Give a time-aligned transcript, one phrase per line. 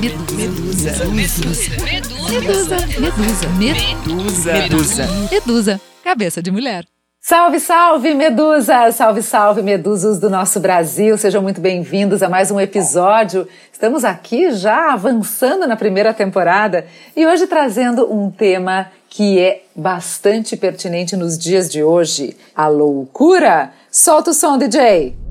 [0.00, 1.04] Medusa.
[1.06, 1.70] Medusa.
[1.84, 2.76] Medusa.
[2.98, 3.48] Medusa.
[3.58, 4.52] Medusa.
[4.52, 5.06] Medusa.
[5.30, 5.80] Medusa.
[6.02, 6.86] Cabeça de mulher.
[7.20, 8.90] Salve, salve, Medusa!
[8.90, 11.16] Salve, salve, Medusas do nosso Brasil!
[11.18, 13.46] Sejam muito bem-vindos a mais um episódio.
[13.70, 20.56] Estamos aqui já avançando na primeira temporada e hoje trazendo um tema que é bastante
[20.56, 23.72] pertinente nos dias de hoje: a loucura.
[23.90, 25.21] Solta o som, DJ!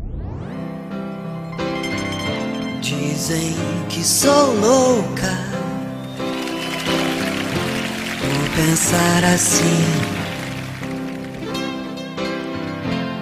[2.82, 3.56] Dizem
[3.90, 5.38] que sou louca
[8.20, 9.86] por pensar assim.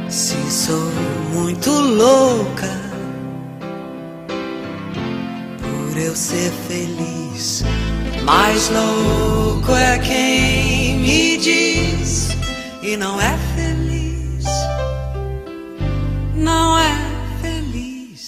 [0.08, 0.92] Se sou
[1.34, 2.70] muito louca
[5.62, 7.66] por eu ser feliz,
[8.24, 12.30] mais louco é quem me diz
[12.82, 14.46] e não é feliz.
[16.34, 17.09] Não é.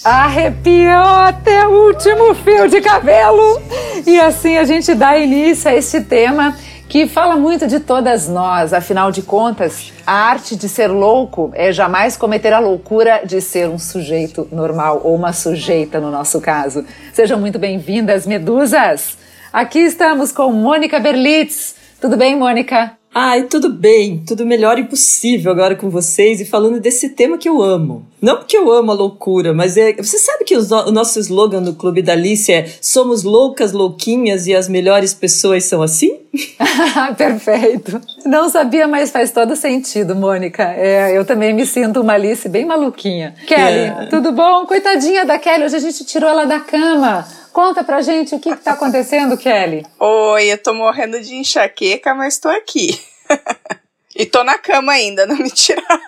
[0.04, 3.62] Arrepiou até o último fio de cabelo!
[4.04, 6.56] E assim a gente dá início a este tema
[6.88, 11.72] que fala muito de todas nós, afinal de contas, a arte de ser louco é
[11.72, 16.84] jamais cometer a loucura de ser um sujeito normal ou uma sujeita no nosso caso.
[17.12, 19.16] Sejam muito bem-vindas, medusas!
[19.52, 21.76] Aqui estamos com Mônica Berlitz.
[22.00, 23.01] Tudo bem, Mônica?
[23.14, 27.48] Ai, tudo bem, tudo melhor e possível agora com vocês e falando desse tema que
[27.48, 28.06] eu amo.
[28.20, 29.92] Não porque eu amo a loucura, mas é.
[29.94, 34.46] Você sabe que o, o nosso slogan no Clube da Alice é Somos loucas, louquinhas
[34.46, 36.20] e as melhores pessoas são assim?
[37.18, 38.00] Perfeito.
[38.24, 40.62] Não sabia, mas faz todo sentido, Mônica.
[40.62, 43.34] É, eu também me sinto uma Alice bem maluquinha.
[43.46, 44.06] Kelly, é.
[44.08, 44.64] tudo bom?
[44.64, 47.26] Coitadinha da Kelly, hoje a gente tirou ela da cama.
[47.52, 49.84] Conta pra gente o que, que tá acontecendo, Kelly.
[49.98, 52.98] Oi, eu tô morrendo de enxaqueca, mas tô aqui.
[54.16, 56.00] e tô na cama ainda, não me tiraram.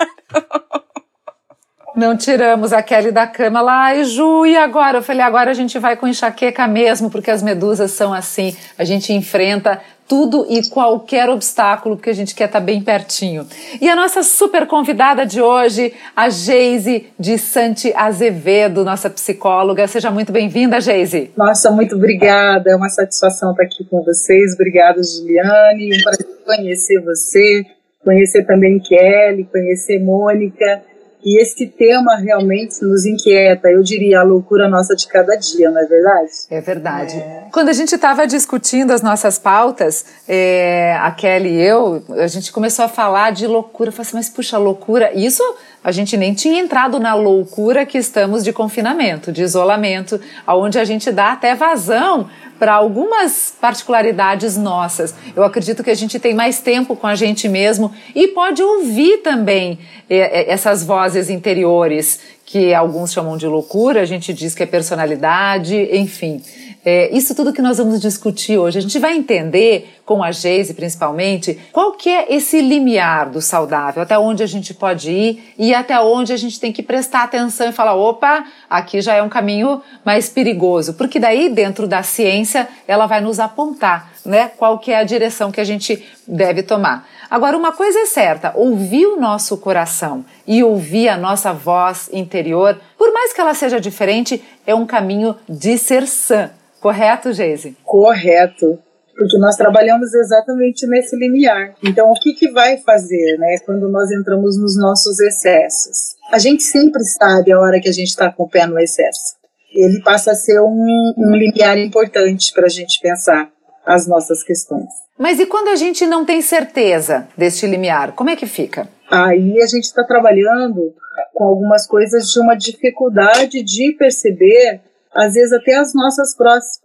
[1.94, 4.98] Não tiramos a Kelly da cama lá, e Ju, e agora?
[4.98, 8.82] Eu falei, agora a gente vai com enxaqueca mesmo, porque as medusas são assim, a
[8.82, 13.46] gente enfrenta tudo e qualquer obstáculo, porque a gente quer estar tá bem pertinho.
[13.80, 19.86] E a nossa super convidada de hoje, a Geise de Santi Azevedo, nossa psicóloga.
[19.86, 21.30] Seja muito bem-vinda, Geise.
[21.36, 22.70] Nossa, muito obrigada.
[22.70, 24.54] É uma satisfação estar aqui com vocês.
[24.54, 25.98] Obrigada, Juliane.
[25.98, 27.64] Um prazer conhecer você,
[28.04, 30.82] conhecer também Kelly, conhecer Mônica.
[31.24, 35.80] E esse tema realmente nos inquieta, eu diria, a loucura nossa de cada dia, não
[35.80, 36.30] é verdade?
[36.50, 37.16] É verdade.
[37.16, 37.44] É.
[37.50, 42.52] Quando a gente estava discutindo as nossas pautas, é, a Kelly e eu, a gente
[42.52, 43.88] começou a falar de loucura.
[43.88, 45.42] Eu falei assim, mas puxa, loucura, isso
[45.84, 50.18] a gente nem tinha entrado na loucura que estamos de confinamento, de isolamento,
[50.48, 52.26] onde a gente dá até vazão
[52.58, 55.14] para algumas particularidades nossas.
[55.36, 59.18] Eu acredito que a gente tem mais tempo com a gente mesmo e pode ouvir
[59.18, 59.78] também
[60.08, 64.66] é, é, essas vozes interiores que alguns chamam de loucura, a gente diz que é
[64.66, 66.42] personalidade, enfim.
[66.84, 68.78] É, isso tudo que nós vamos discutir hoje.
[68.78, 74.02] A gente vai entender, com a Geise principalmente, qual que é esse limiar do saudável,
[74.02, 77.68] até onde a gente pode ir e até onde a gente tem que prestar atenção
[77.68, 80.92] e falar, opa, aqui já é um caminho mais perigoso.
[80.92, 85.50] Porque daí, dentro da ciência, ela vai nos apontar né, qual que é a direção
[85.50, 87.06] que a gente deve tomar.
[87.30, 92.78] Agora, uma coisa é certa: ouvir o nosso coração e ouvir a nossa voz interior,
[92.98, 96.50] por mais que ela seja diferente, é um caminho de ser sã.
[96.84, 97.74] Correto, Geise?
[97.82, 98.78] Correto.
[99.16, 101.74] Porque nós trabalhamos exatamente nesse limiar.
[101.82, 106.14] Então, o que, que vai fazer, né, quando nós entramos nos nossos excessos?
[106.30, 109.34] A gente sempre sabe a hora que a gente está com o pé no excesso.
[109.72, 113.50] Ele passa a ser um, um limiar importante para a gente pensar
[113.86, 114.90] as nossas questões.
[115.18, 118.86] Mas e quando a gente não tem certeza deste limiar, como é que fica?
[119.10, 120.92] Aí a gente está trabalhando
[121.32, 124.82] com algumas coisas de uma dificuldade de perceber
[125.14, 126.34] às vezes até as nossas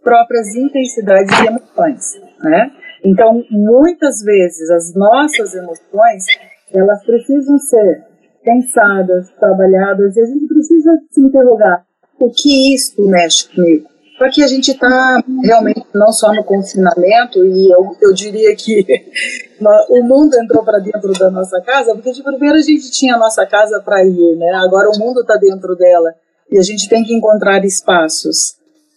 [0.02, 2.04] próprias intensidades e emoções,
[2.42, 2.70] né?
[3.04, 6.24] Então, muitas vezes as nossas emoções,
[6.72, 8.04] elas precisam ser
[8.44, 11.84] pensadas, trabalhadas, e a gente precisa se interrogar,
[12.18, 13.88] o que isso mexe comigo?
[14.18, 18.84] Porque a gente está realmente não só no confinamento, e eu, eu diria que
[19.88, 23.18] o mundo entrou para dentro da nossa casa, porque de primeiro a gente tinha a
[23.18, 24.52] nossa casa para ir, né?
[24.56, 26.14] Agora o mundo está dentro dela
[26.50, 28.56] e a gente tem que encontrar espaços.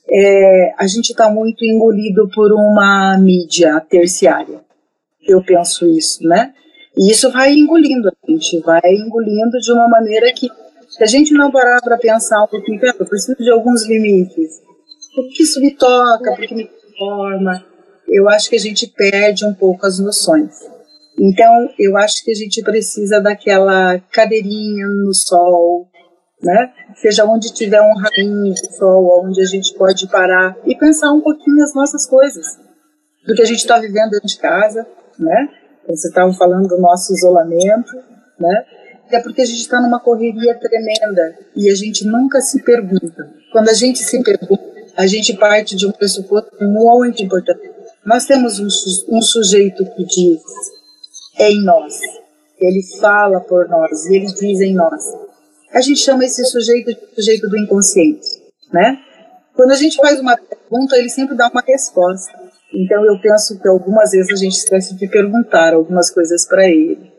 [0.10, 4.62] É, a gente está muito engolido por uma mídia terciária.
[5.26, 6.54] Eu penso isso, né?
[6.98, 10.48] E isso vai engolindo a gente, vai engolindo de uma maneira que,
[10.90, 14.62] se a gente não parar para pensar um pouquinho, eu preciso de alguns limites.
[15.16, 16.36] Por que isso me toca?
[16.36, 17.66] Por que me forma?
[18.08, 20.54] Eu acho que a gente perde um pouco as noções.
[21.20, 25.88] Então, eu acho que a gente precisa daquela cadeirinha no sol,
[26.44, 26.72] né?
[26.96, 31.22] Seja onde tiver um rainho de sol, onde a gente pode parar e pensar um
[31.22, 32.60] pouquinho as nossas coisas,
[33.26, 34.86] do que a gente está vivendo dentro de casa,
[35.18, 35.50] né?
[35.88, 37.96] Você estava falando do nosso isolamento,
[38.40, 38.66] né?
[39.12, 43.30] É porque a gente está numa correria tremenda e a gente nunca se pergunta.
[43.52, 44.64] Quando a gente se pergunta,
[44.96, 47.70] a gente parte de um pressuposto muito importante.
[48.06, 48.68] Nós temos um,
[49.16, 50.42] um sujeito que diz
[51.40, 52.00] em nós,
[52.60, 55.23] ele fala por nós e ele diz em nós.
[55.74, 58.28] A gente chama esse sujeito de sujeito do inconsciente,
[58.72, 59.00] né?
[59.56, 62.32] Quando a gente faz uma pergunta, ele sempre dá uma resposta.
[62.74, 67.12] Então eu penso que algumas vezes a gente esquece de perguntar algumas coisas para ele.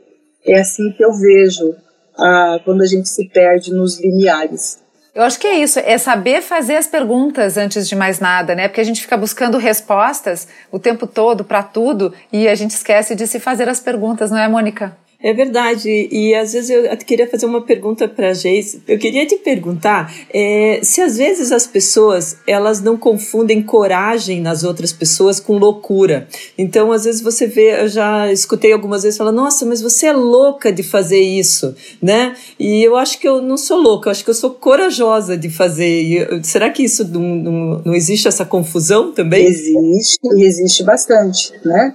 [0.47, 1.75] É assim que eu vejo
[2.17, 4.83] ah, quando a gente se perde nos limiares.
[5.15, 8.67] Eu acho que é isso, é saber fazer as perguntas antes de mais nada, né?
[8.67, 13.15] Porque a gente fica buscando respostas o tempo todo para tudo e a gente esquece
[13.15, 14.97] de se fazer as perguntas, não é, Mônica?
[15.25, 15.89] É verdade.
[16.13, 18.83] E às vezes eu queria fazer uma pergunta para a Geise.
[18.87, 24.65] Eu queria te perguntar é, se às vezes as pessoas elas não confundem coragem nas
[24.65, 26.29] outras pessoas com loucura.
[26.59, 30.13] Então, às vezes você vê, eu já escutei algumas vezes falar, nossa, mas você é
[30.13, 32.37] louca de fazer isso, né?
[32.61, 35.49] E eu acho que eu não sou louca, eu acho que eu sou corajosa de
[35.49, 36.03] fazer.
[36.03, 39.47] E, será que isso não, não, não existe essa confusão também?
[39.47, 41.95] Existe, e existe bastante, né?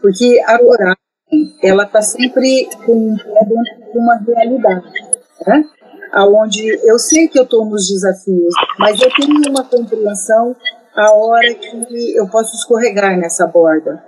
[0.00, 1.09] Porque a coragem
[1.62, 4.92] ela está sempre com dentro de uma realidade,
[5.46, 5.64] né?
[6.12, 10.56] Aonde eu sei que eu estou nos desafios, mas eu tenho uma compreensão
[10.96, 14.02] a hora que eu posso escorregar nessa borda.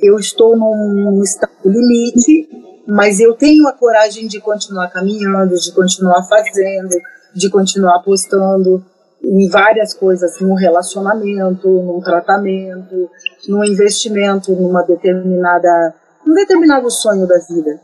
[0.00, 2.48] Eu estou num, estado limite,
[2.88, 6.96] mas eu tenho a coragem de continuar caminhando, de continuar fazendo,
[7.32, 8.84] de continuar apostando
[9.22, 13.08] em várias coisas, num relacionamento, num tratamento,
[13.48, 15.94] num investimento numa determinada
[16.26, 17.80] um determinado sonho da vida.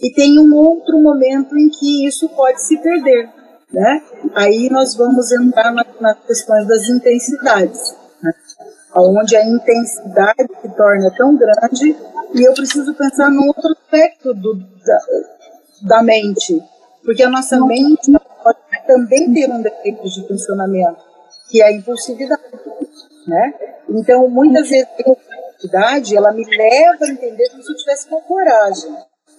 [0.00, 3.28] E tem um outro momento em que isso pode se perder,
[3.72, 4.02] né?
[4.34, 8.32] Aí nós vamos entrar na, nas questões das intensidades, né?
[8.94, 11.96] onde a intensidade se torna tão grande
[12.34, 14.98] e eu preciso pensar num outro aspecto do, da,
[15.82, 16.62] da mente,
[17.04, 18.10] porque a nossa mente
[18.42, 21.02] pode também ter um defeito de funcionamento,
[21.48, 22.42] que é a impulsividade,
[23.26, 23.54] né?
[23.88, 24.88] Então, muitas vezes
[26.16, 28.90] ela me leva a entender como se eu tivesse uma coragem,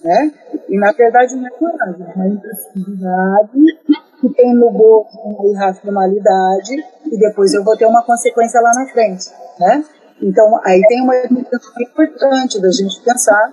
[0.02, 0.32] né?
[0.68, 3.80] E na verdade não é coragem, é uma impulsividade
[4.20, 8.86] que tem no bolso uma irracionalidade e depois eu vou ter uma consequência lá na
[8.86, 9.84] frente, né?
[10.22, 13.52] Então aí tem uma questão importante da gente pensar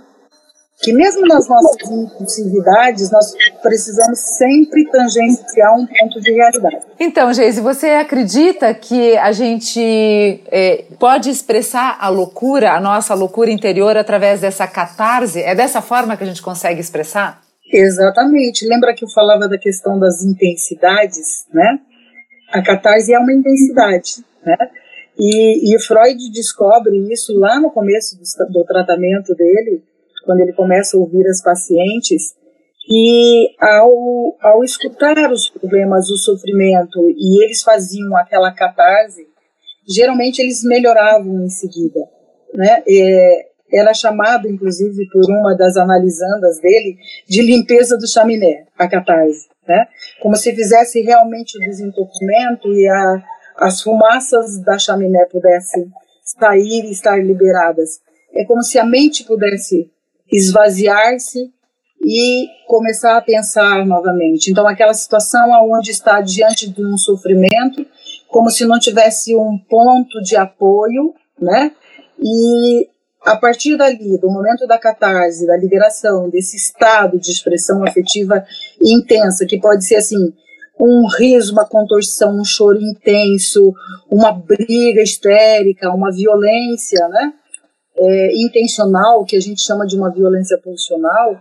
[0.81, 6.79] que mesmo nas nossas impulsividades, nós precisamos sempre tangenciar um ponto de realidade.
[6.99, 13.51] Então, Geise, você acredita que a gente é, pode expressar a loucura, a nossa loucura
[13.51, 15.41] interior, através dessa catarse?
[15.41, 17.41] É dessa forma que a gente consegue expressar?
[17.71, 18.67] Exatamente.
[18.67, 21.79] Lembra que eu falava da questão das intensidades, né?
[22.51, 24.57] A catarse é uma intensidade, né?
[25.17, 29.83] E, e Freud descobre isso lá no começo do, do tratamento dele,
[30.25, 32.35] quando ele começa a ouvir as pacientes,
[32.89, 39.27] e ao, ao escutar os problemas, o sofrimento, e eles faziam aquela catarse,
[39.87, 41.99] geralmente eles melhoravam em seguida.
[42.53, 42.83] Né?
[42.87, 46.97] É, era chamado, inclusive, por uma das analisandas dele,
[47.27, 49.47] de limpeza do chaminé, a catarse.
[49.67, 49.87] Né?
[50.21, 53.23] Como se fizesse realmente o desentupimento e a,
[53.57, 55.89] as fumaças da chaminé pudessem
[56.23, 58.01] sair e estar liberadas.
[58.33, 59.89] É como se a mente pudesse
[60.31, 61.51] esvaziar-se
[62.03, 64.49] e começar a pensar novamente.
[64.49, 67.85] Então, aquela situação onde está diante de um sofrimento,
[68.27, 71.71] como se não tivesse um ponto de apoio, né?
[72.19, 72.87] E
[73.23, 78.43] a partir dali, do momento da catarse, da liberação, desse estado de expressão afetiva
[78.81, 80.33] intensa, que pode ser assim,
[80.79, 83.73] um riso, uma contorção, um choro intenso,
[84.09, 87.33] uma briga histérica, uma violência, né?
[88.01, 91.39] É, intencional, que a gente chama de uma violência pulsional,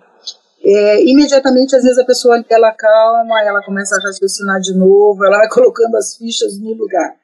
[0.62, 5.38] é, imediatamente, às vezes, a pessoa ela calma, ela começa a raciocinar de novo, ela
[5.38, 7.14] vai colocando as fichas no lugar.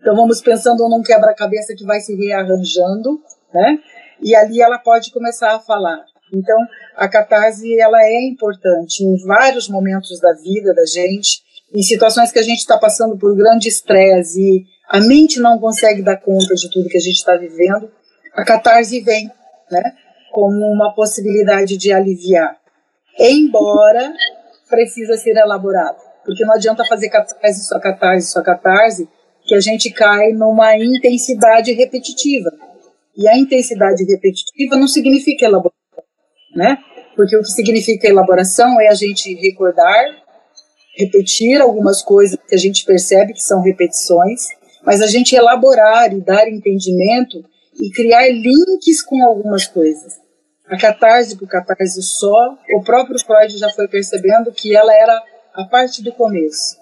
[0.00, 3.20] Então, vamos pensando num quebra-cabeça que vai se rearranjando,
[3.52, 3.78] né?
[4.22, 6.04] E ali ela pode começar a falar.
[6.32, 6.58] Então,
[6.96, 11.42] a catarse, ela é importante em vários momentos da vida da gente,
[11.74, 16.02] em situações que a gente está passando por grande estresse e a mente não consegue
[16.02, 17.90] dar conta de tudo que a gente está vivendo
[18.36, 19.30] a catarse vem,
[19.70, 19.82] né,
[20.30, 22.56] como uma possibilidade de aliviar,
[23.18, 24.12] embora
[24.68, 29.08] precisa ser elaborado, porque não adianta fazer catarse, só catarse, só catarse,
[29.46, 32.50] que a gente cai numa intensidade repetitiva.
[33.16, 36.04] E a intensidade repetitiva não significa elaboração,
[36.54, 36.76] né?
[37.14, 40.04] Porque o que significa elaboração é a gente recordar,
[40.98, 44.48] repetir algumas coisas que a gente percebe que são repetições,
[44.84, 47.42] mas a gente elaborar e dar entendimento
[47.80, 50.14] e criar links com algumas coisas.
[50.66, 55.22] A catarse por catarse só, o próprio Freud já foi percebendo que ela era
[55.54, 56.76] a parte do começo,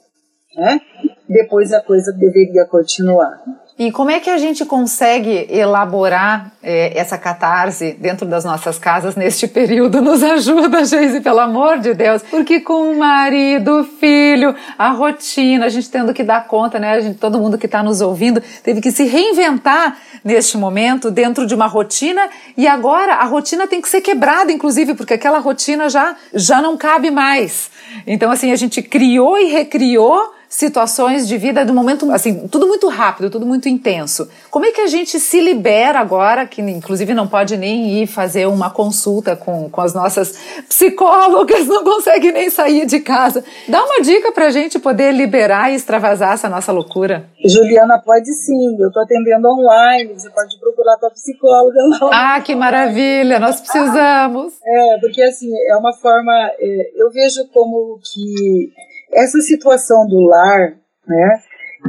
[0.57, 0.81] né?
[1.29, 3.43] Depois a coisa deveria continuar.
[3.77, 9.17] E como é que a gente consegue elaborar é, essa catarse dentro das nossas casas
[9.17, 10.01] neste período?
[10.01, 12.23] Nos ajuda, Geise, pelo amor de Deus.
[12.31, 17.01] Porque com o marido, filho, a rotina, a gente tendo que dar conta, né?
[17.01, 21.53] Gente, todo mundo que está nos ouvindo teve que se reinventar neste momento dentro de
[21.53, 26.15] uma rotina e agora a rotina tem que ser quebrada, inclusive, porque aquela rotina já,
[26.33, 27.73] já não cabe mais.
[28.07, 32.87] Então, assim, a gente criou e recriou situações de vida do momento, assim, tudo muito
[32.89, 34.29] rápido, tudo muito intenso.
[34.53, 38.47] Como é que a gente se libera agora, que inclusive não pode nem ir fazer
[38.47, 43.43] uma consulta com, com as nossas psicólogas, não consegue nem sair de casa?
[43.69, 47.29] Dá uma dica pra gente poder liberar e extravasar essa nossa loucura.
[47.45, 52.37] Juliana, pode sim, eu tô atendendo online, você pode procurar tua psicóloga lá.
[52.37, 54.55] Ah, que maravilha, nós precisamos.
[54.65, 58.73] É, porque assim, é uma forma, é, eu vejo como que
[59.15, 61.41] essa situação do lar, né,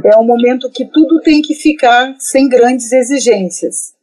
[0.04, 3.94] é um momento que tudo tem que ficar sem grandes exigências.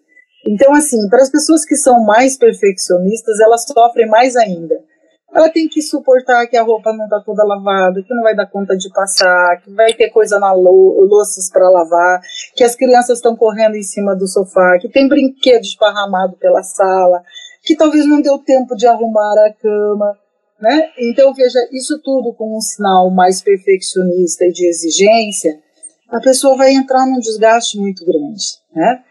[0.45, 4.75] Então, assim, para as pessoas que são mais perfeccionistas, elas sofrem mais ainda.
[5.33, 8.45] Ela tem que suportar que a roupa não está toda lavada, que não vai dar
[8.45, 12.21] conta de passar, que vai ter coisa na lou louças para lavar,
[12.55, 17.23] que as crianças estão correndo em cima do sofá, que tem brinquedo esparramado pela sala,
[17.63, 20.17] que talvez não deu tempo de arrumar a cama.
[20.63, 20.91] Né?
[20.98, 25.60] Então, veja, isso tudo com um sinal mais perfeccionista e de exigência,
[26.08, 28.46] a pessoa vai entrar num desgaste muito grande.
[28.74, 29.03] Né?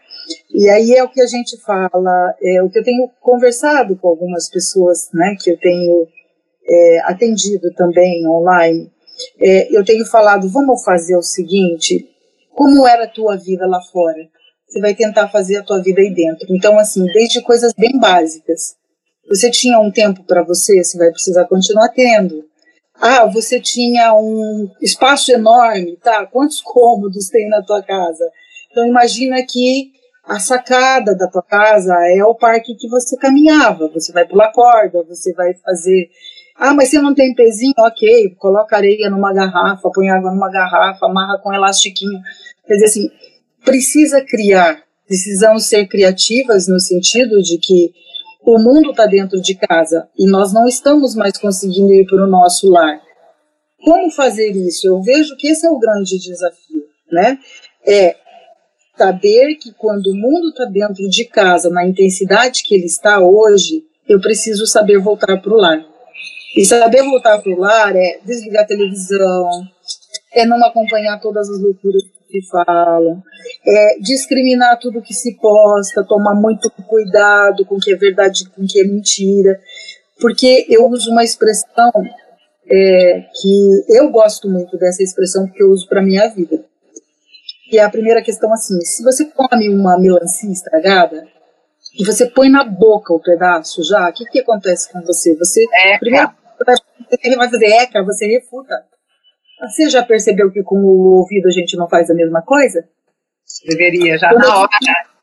[0.51, 4.07] E aí é o que a gente fala, é o que eu tenho conversado com
[4.07, 6.07] algumas pessoas né, que eu tenho
[6.67, 8.91] é, atendido também online.
[9.39, 12.09] É, eu tenho falado, vamos fazer o seguinte,
[12.55, 14.27] como era a tua vida lá fora?
[14.67, 16.47] Você vai tentar fazer a tua vida aí dentro.
[16.49, 18.75] Então, assim, desde coisas bem básicas.
[19.27, 22.45] Você tinha um tempo para você, você vai precisar continuar tendo.
[22.95, 26.25] Ah, você tinha um espaço enorme, tá?
[26.25, 28.29] Quantos cômodos tem na tua casa?
[28.71, 29.91] Então imagina que
[30.25, 33.89] a sacada da tua casa é o parque que você caminhava.
[33.89, 36.09] Você vai pular corda, você vai fazer.
[36.55, 37.73] Ah, mas você não tem pezinho?
[37.79, 42.21] Ok, coloca areia numa garrafa, põe água numa garrafa, amarra com um elastiquinho.
[42.65, 43.11] Quer dizer assim,
[43.65, 44.81] precisa criar.
[45.05, 47.91] Precisamos ser criativas no sentido de que
[48.45, 52.29] o mundo está dentro de casa e nós não estamos mais conseguindo ir para o
[52.29, 53.01] nosso lar.
[53.83, 54.87] Como fazer isso?
[54.87, 57.37] Eu vejo que esse é o grande desafio, né?
[57.85, 58.15] É
[58.97, 63.83] saber que quando o mundo está dentro de casa, na intensidade que ele está hoje,
[64.07, 65.83] eu preciso saber voltar para o lar.
[66.55, 69.49] E saber voltar para o lar é desligar a televisão,
[70.31, 73.21] é não acompanhar todas as loucuras que falam,
[73.63, 78.49] é, discriminar tudo que se posta, tomar muito cuidado com o que é verdade e
[78.49, 79.61] com o que é mentira,
[80.19, 81.91] porque eu uso uma expressão
[82.67, 86.65] é, que eu gosto muito dessa expressão porque eu uso para minha vida.
[87.71, 91.27] E a primeira questão assim, se você come uma melancia estragada
[91.99, 95.35] e você põe na boca o pedaço já, o que, que acontece com você?
[95.35, 96.31] Você é, primeiro
[97.09, 98.92] você vai fazer eca, você refuta.
[99.63, 102.85] Você já percebeu que com o ouvido a gente não faz a mesma coisa?
[103.65, 104.69] Deveria, já quando na hora.
[104.81, 105.13] Gente,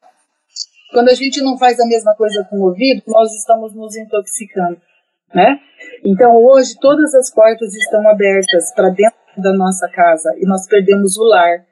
[0.93, 4.81] quando a gente não faz a mesma coisa com o ouvido, nós estamos nos intoxicando,
[5.35, 5.59] né?
[6.05, 11.17] Então hoje todas as portas estão abertas para dentro da nossa casa e nós perdemos
[11.17, 11.65] o lar.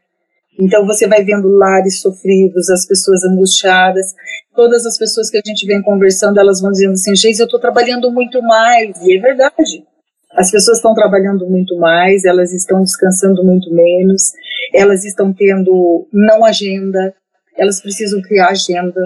[0.60, 4.14] Então você vai vendo lares sofridos, as pessoas angustiadas,
[4.54, 7.60] todas as pessoas que a gente vem conversando, elas vão dizendo assim, gente, eu estou
[7.60, 9.86] trabalhando muito mais, e é verdade.
[10.32, 14.32] As pessoas estão trabalhando muito mais, elas estão descansando muito menos,
[14.74, 17.14] elas estão tendo não agenda,
[17.56, 19.00] elas precisam criar agenda,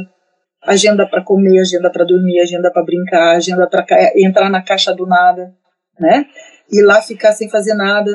[0.62, 3.86] agenda para comer, agenda para dormir, agenda para brincar, agenda para
[4.16, 5.54] entrar na caixa do nada,
[5.98, 6.26] né?
[6.70, 8.10] E lá ficar sem fazer nada,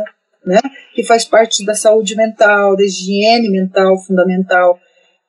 [0.45, 0.59] né?
[0.93, 4.79] Que faz parte da saúde mental, da higiene mental fundamental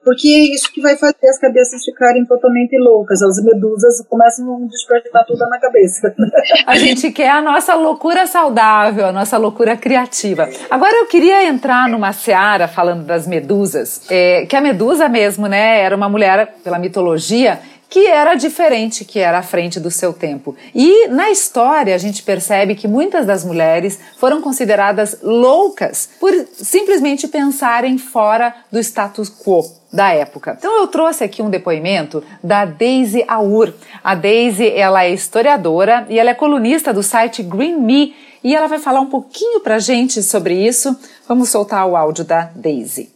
[0.04, 3.20] porque é isso que vai fazer as cabeças ficarem totalmente loucas.
[3.22, 6.14] As medusas começam a despertar tudo na cabeça.
[6.66, 10.48] A gente quer a nossa loucura saudável, a nossa loucura criativa.
[10.70, 15.80] Agora eu queria entrar numa seara falando das medusas, é, que a medusa mesmo, né,
[15.80, 20.54] era uma mulher, pela mitologia, que era diferente, que era à frente do seu tempo.
[20.74, 27.26] E na história a gente percebe que muitas das mulheres foram consideradas loucas por simplesmente
[27.26, 30.56] pensarem fora do status quo da época.
[30.58, 33.72] Então eu trouxe aqui um depoimento da Daisy Aur.
[34.04, 38.14] A Daisy, ela é historiadora e ela é colunista do site Green Me
[38.44, 40.96] e ela vai falar um pouquinho pra gente sobre isso.
[41.26, 43.10] Vamos soltar o áudio da Daisy.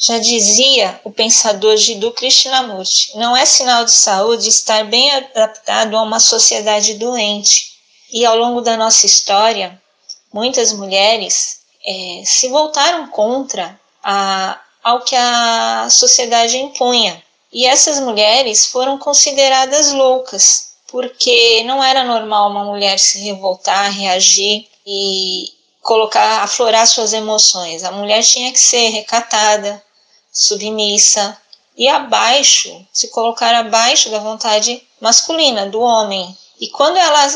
[0.00, 6.02] Já dizia o pensador Jiddu Krishnamurti, não é sinal de saúde estar bem adaptado a
[6.02, 7.72] uma sociedade doente.
[8.12, 9.80] E ao longo da nossa história,
[10.32, 17.22] muitas mulheres é, se voltaram contra a, ao que a sociedade impunha.
[17.52, 24.66] E essas mulheres foram consideradas loucas, porque não era normal uma mulher se revoltar, reagir
[24.86, 25.52] e
[25.82, 27.84] colocar, aflorar suas emoções.
[27.84, 29.82] A mulher tinha que ser recatada,
[30.32, 31.36] submissa
[31.76, 36.34] e abaixo, se colocar abaixo da vontade masculina do homem.
[36.58, 37.26] E quando ela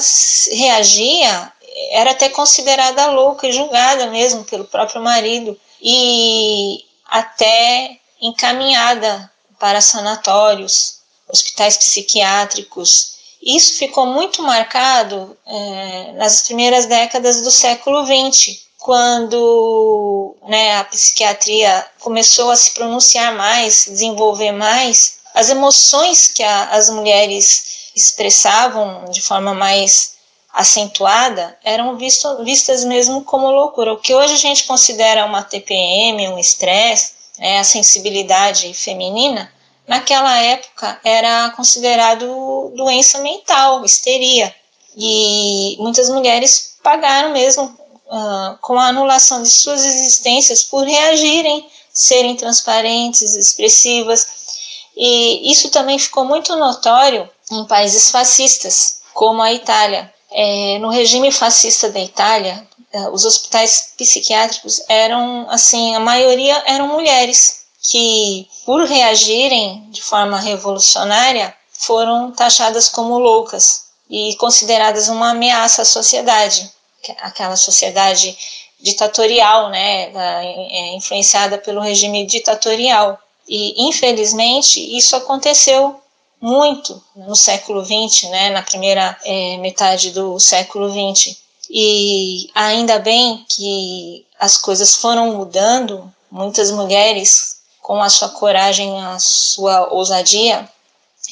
[0.52, 1.52] reagia,
[1.90, 11.00] era até considerada louca e julgada mesmo pelo próprio marido e até encaminhada para sanatórios,
[11.28, 13.12] hospitais psiquiátricos.
[13.42, 21.86] Isso ficou muito marcado é, nas primeiras décadas do século XX, quando né, a psiquiatria
[22.00, 29.20] começou a se pronunciar mais, desenvolver mais, as emoções que a, as mulheres expressavam de
[29.20, 30.11] forma mais
[30.52, 33.92] acentuada eram visto, vistas mesmo como loucura.
[33.92, 39.50] O que hoje a gente considera uma TPM, um estresse, né, a sensibilidade feminina,
[39.86, 44.54] naquela época era considerado doença mental, histeria.
[44.96, 52.36] E muitas mulheres pagaram mesmo uh, com a anulação de suas existências por reagirem, serem
[52.36, 54.26] transparentes, expressivas.
[54.94, 60.11] E isso também ficou muito notório em países fascistas, como a Itália.
[60.34, 66.88] É, no regime fascista da Itália, uh, os hospitais psiquiátricos eram, assim, a maioria eram
[66.88, 75.82] mulheres que, por reagirem de forma revolucionária, foram taxadas como loucas e consideradas uma ameaça
[75.82, 76.70] à sociedade
[77.20, 78.36] aquela sociedade
[78.80, 83.18] ditatorial, né, é, influenciada pelo regime ditatorial.
[83.48, 86.00] E, infelizmente, isso aconteceu
[86.42, 91.36] muito no século XX, né, na primeira é, metade do século XX.
[91.70, 99.18] E ainda bem que as coisas foram mudando, muitas mulheres, com a sua coragem, a
[99.20, 100.68] sua ousadia,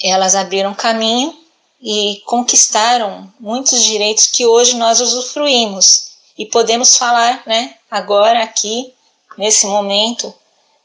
[0.02, 1.36] elas abriram caminho
[1.82, 8.94] e conquistaram muitos direitos que hoje nós usufruímos e podemos falar, né, agora aqui
[9.36, 10.32] nesse momento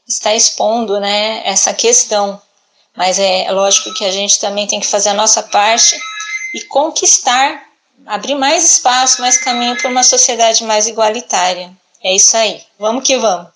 [0.06, 2.40] está expondo, né, essa questão.
[2.96, 5.96] Mas é lógico que a gente também tem que fazer a nossa parte
[6.54, 7.62] e conquistar,
[8.06, 11.70] abrir mais espaço, mais caminho para uma sociedade mais igualitária.
[12.02, 12.60] É isso aí.
[12.78, 13.48] Vamos que vamos.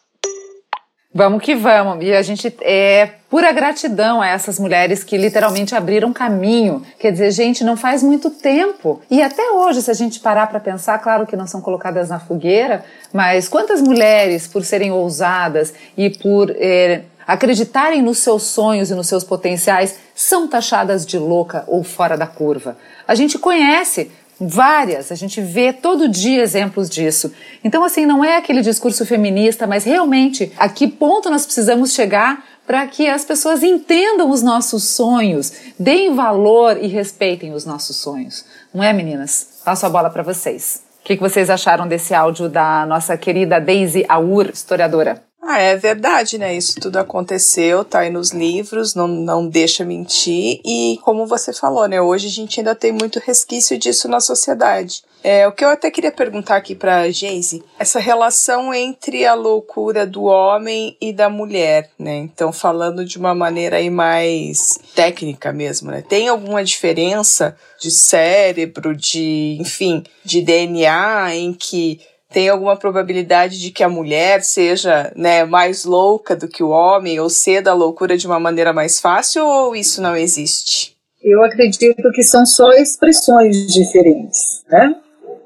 [1.13, 2.05] Vamos que vamos.
[2.05, 6.87] E a gente é pura gratidão a essas mulheres que literalmente abriram caminho.
[7.01, 9.03] Quer dizer, gente, não faz muito tempo.
[9.11, 12.21] E até hoje, se a gente parar para pensar, claro que não são colocadas na
[12.21, 18.95] fogueira, mas quantas mulheres, por serem ousadas e por é, acreditarem nos seus sonhos e
[18.95, 22.77] nos seus potenciais, são taxadas de louca ou fora da curva?
[23.07, 24.11] A gente conhece
[24.43, 27.31] Várias, a gente vê todo dia exemplos disso.
[27.63, 32.43] Então, assim, não é aquele discurso feminista, mas realmente a que ponto nós precisamos chegar
[32.67, 38.47] para que as pessoas entendam os nossos sonhos, deem valor e respeitem os nossos sonhos.
[38.73, 39.61] Não é, meninas?
[39.63, 40.83] Passo a bola para vocês.
[41.03, 45.30] O que, vocês acharam desse áudio da nossa querida Daisy Aur, historiadora?
[45.43, 46.55] Ah, é verdade, né?
[46.55, 50.61] Isso tudo aconteceu, tá aí nos livros, não, não deixa mentir.
[50.65, 52.01] E como você falou, né?
[52.01, 55.03] Hoje a gente ainda tem muito resquício disso na sociedade.
[55.23, 60.07] É, o que eu até queria perguntar aqui para Geise, essa relação entre a loucura
[60.07, 62.17] do homem e da mulher, né?
[62.17, 66.03] Então, falando de uma maneira aí mais técnica mesmo, né?
[66.07, 72.01] Tem alguma diferença de cérebro, de, enfim, de DNA em que
[72.33, 77.19] tem alguma probabilidade de que a mulher seja né, mais louca do que o homem
[77.19, 80.97] ou ceda a loucura de uma maneira mais fácil ou isso não existe?
[81.23, 84.95] Eu acredito que são só expressões diferentes, né?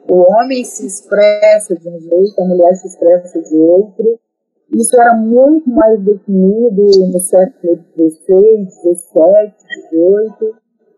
[0.08, 4.20] O homem se expressa de um jeito, a mulher se expressa de outro.
[4.72, 9.54] Isso era muito mais definido no século XVI, XVII,
[9.90, 10.52] XVIII.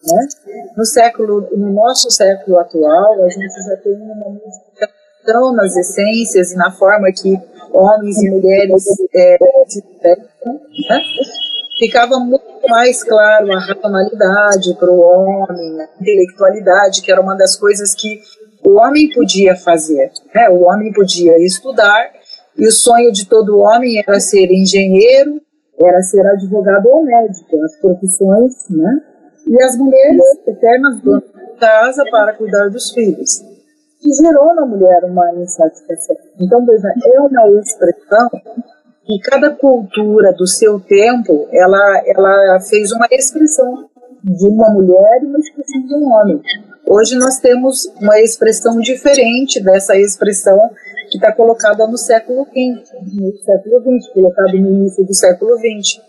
[0.08, 0.28] Né?
[0.76, 4.88] No século, no nosso século atual, a gente já tem uma música
[5.26, 7.36] estão nas essências e na forma que
[7.72, 8.84] homens e mulheres
[9.14, 9.36] é,
[9.66, 9.82] se.
[10.02, 11.00] Né?
[11.78, 17.54] ficava muito mais claro a racionalidade para o homem, a intelectualidade, que era uma das
[17.56, 18.20] coisas que
[18.64, 20.10] o homem podia fazer.
[20.34, 20.48] Né?
[20.48, 22.10] O homem podia estudar,
[22.56, 25.38] e o sonho de todo homem era ser engenheiro,
[25.78, 29.02] era ser advogado ou médico, as profissões, né?
[29.46, 33.42] E as mulheres eternas donas casa para cuidar dos filhos.
[34.00, 36.16] Que gerou na mulher uma insatisfação.
[36.38, 38.28] Então, veja, é uma expressão
[39.06, 43.88] que cada cultura do seu tempo, ela, ela fez uma expressão
[44.22, 46.42] de uma mulher e uma expressão de um homem.
[46.88, 50.58] Hoje nós temos uma expressão diferente dessa expressão
[51.10, 56.00] que está colocada no século XX, no século XX, colocado no início do século XX.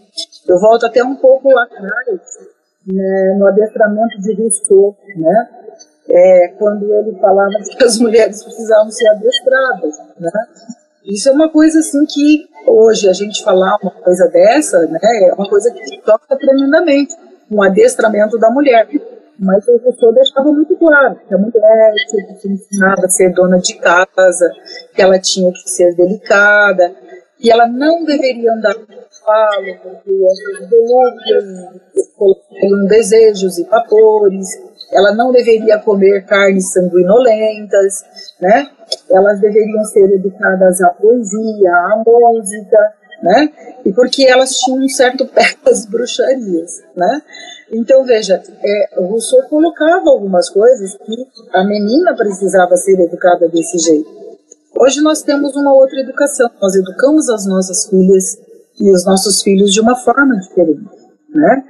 [0.47, 2.21] Eu volto até um pouco lá atrás,
[2.87, 5.49] né, no adestramento de Rousseau, né,
[6.09, 9.97] é, quando ele falava que as mulheres precisavam ser adestradas.
[10.19, 10.31] Né.
[11.05, 15.33] Isso é uma coisa assim que hoje a gente falar uma coisa dessa, né, é
[15.33, 17.15] uma coisa que toca tremendamente,
[17.49, 18.87] um adestramento da mulher.
[19.39, 23.59] Mas o professor deixava muito claro que a mulher tinha que ser a ser dona
[23.59, 24.51] de casa,
[24.95, 26.91] que ela tinha que ser delicada,
[27.37, 30.39] que ela não deveria andar com falo, porque as
[32.15, 34.47] colocam desejos e vapores,
[34.91, 38.03] ela não deveria comer carnes sanguinolentas,
[38.39, 38.69] né?
[39.09, 42.77] Elas deveriam ser educadas à poesia, à música,
[43.21, 43.49] né?
[43.85, 47.21] E porque elas tinham um certo pé das bruxarias, né?
[47.71, 54.09] Então, veja, é, Rousseau colocava algumas coisas que a menina precisava ser educada desse jeito.
[54.79, 58.37] Hoje nós temos uma outra educação, nós educamos as nossas filhas
[58.79, 60.87] e os nossos filhos de uma forma diferente,
[61.29, 61.63] né?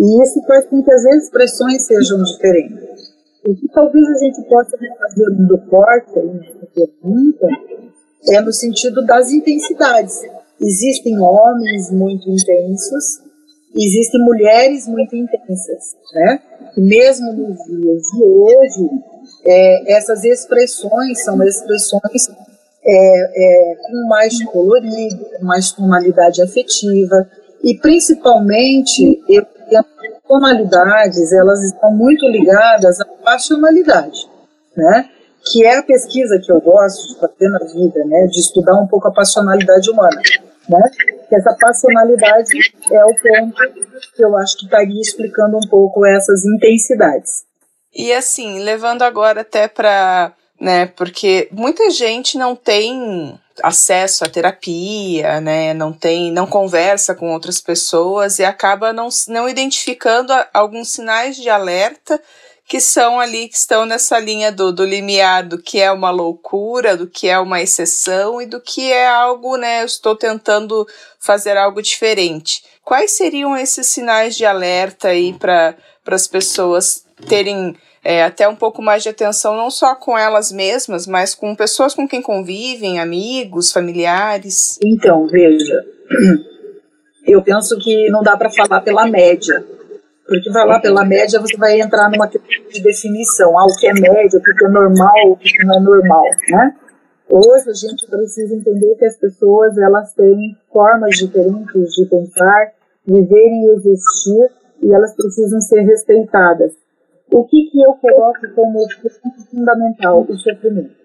[0.00, 3.10] E isso faz com que as expressões sejam diferentes.
[3.46, 7.46] O que talvez a gente possa fazer um recorte nessa pergunta
[8.30, 10.20] é no sentido das intensidades.
[10.60, 13.30] Existem homens muito intensos
[13.74, 16.40] existem mulheres muito intensas, né?
[16.76, 18.90] E mesmo nos dias de hoje,
[19.44, 22.28] é, essas expressões são expressões
[22.84, 27.28] é, é, com mais colorido, com mais tonalidade afetiva
[27.62, 29.44] e principalmente eu,
[30.34, 34.28] as tonalidades elas estão muito ligadas à passionalidade,
[34.76, 35.08] né?
[35.50, 38.26] Que é a pesquisa que eu gosto de fazer na vida, né?
[38.26, 40.20] De estudar um pouco a passionalidade humana
[40.70, 40.80] né?
[41.28, 42.50] Que essa passionalidade
[42.92, 43.56] é o ponto
[44.14, 47.44] que eu acho que estaria explicando um pouco essas intensidades.
[47.92, 55.40] E assim, levando agora até para, né, porque muita gente não tem acesso à terapia,
[55.40, 61.36] né, não tem, não conversa com outras pessoas e acaba não, não identificando alguns sinais
[61.36, 62.20] de alerta
[62.70, 66.96] que são ali, que estão nessa linha do, do limiar do que é uma loucura,
[66.96, 69.82] do que é uma exceção e do que é algo, né?
[69.82, 70.86] Eu estou tentando
[71.18, 72.62] fazer algo diferente.
[72.84, 75.74] Quais seriam esses sinais de alerta aí para
[76.06, 81.06] as pessoas terem é, até um pouco mais de atenção, não só com elas mesmas,
[81.06, 84.78] mas com pessoas com quem convivem, amigos, familiares?
[84.84, 85.84] Então, veja,
[87.26, 89.64] eu penso que não dá para falar pela média
[90.30, 93.58] porque lá pela média, você vai entrar numa questão de definição.
[93.58, 96.76] Ah, o que é média, o que é normal, o que não é normal, né?
[97.28, 102.72] Hoje a gente precisa entender que as pessoas elas têm formas diferentes de pensar,
[103.04, 106.74] viver e existir, e elas precisam ser respeitadas.
[107.32, 108.86] O que, que eu coloco como
[109.50, 110.26] fundamental?
[110.28, 111.00] O sofrimento.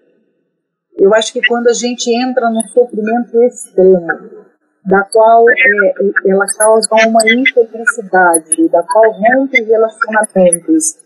[0.98, 4.06] Eu acho que quando a gente entra num sofrimento extremo,
[4.86, 5.94] da qual é,
[6.26, 10.96] ela causa uma infelicidade, da qual rompe relacionamentos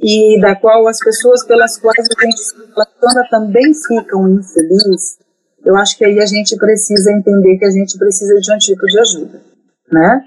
[0.00, 5.18] e da qual as pessoas pelas quais a gente se relaciona também ficam infelizes,
[5.64, 8.86] eu acho que aí a gente precisa entender que a gente precisa de um tipo
[8.86, 9.40] de ajuda,
[9.90, 10.20] né?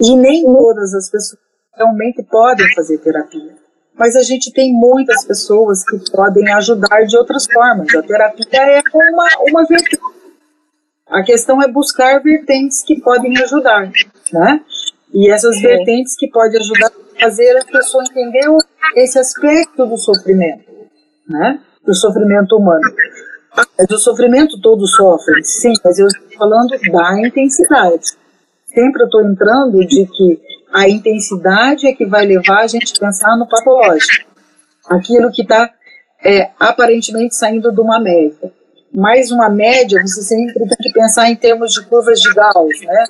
[0.00, 1.40] E nem todas as pessoas
[1.76, 3.61] realmente podem fazer terapia.
[3.94, 7.94] Mas a gente tem muitas pessoas que podem ajudar de outras formas.
[7.94, 10.00] A terapia é uma, uma vertente
[11.12, 13.92] a questão é buscar vertentes que podem ajudar,
[14.32, 14.60] né?
[15.12, 18.46] E essas vertentes que podem ajudar a fazer a pessoa entender
[18.96, 20.64] esse aspecto do sofrimento,
[21.28, 21.60] né?
[21.84, 22.80] Do sofrimento humano.
[23.54, 28.06] Ah, do sofrimento todo sofre, sim, mas eu estou falando da intensidade.
[28.74, 30.40] Sempre eu estou entrando de que
[30.72, 34.30] a intensidade é que vai levar a gente a pensar no patológico.
[34.88, 35.70] Aquilo que está
[36.24, 38.50] é, aparentemente saindo de uma média
[38.94, 43.04] mais uma média, você sempre tem que pensar em termos de curvas de Gauss, né?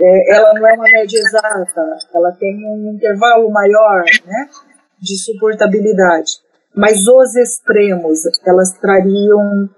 [0.00, 4.48] É, ela não é uma média exata, ela tem um intervalo maior, né?
[5.00, 6.32] De suportabilidade.
[6.74, 9.68] Mas os extremos, elas trariam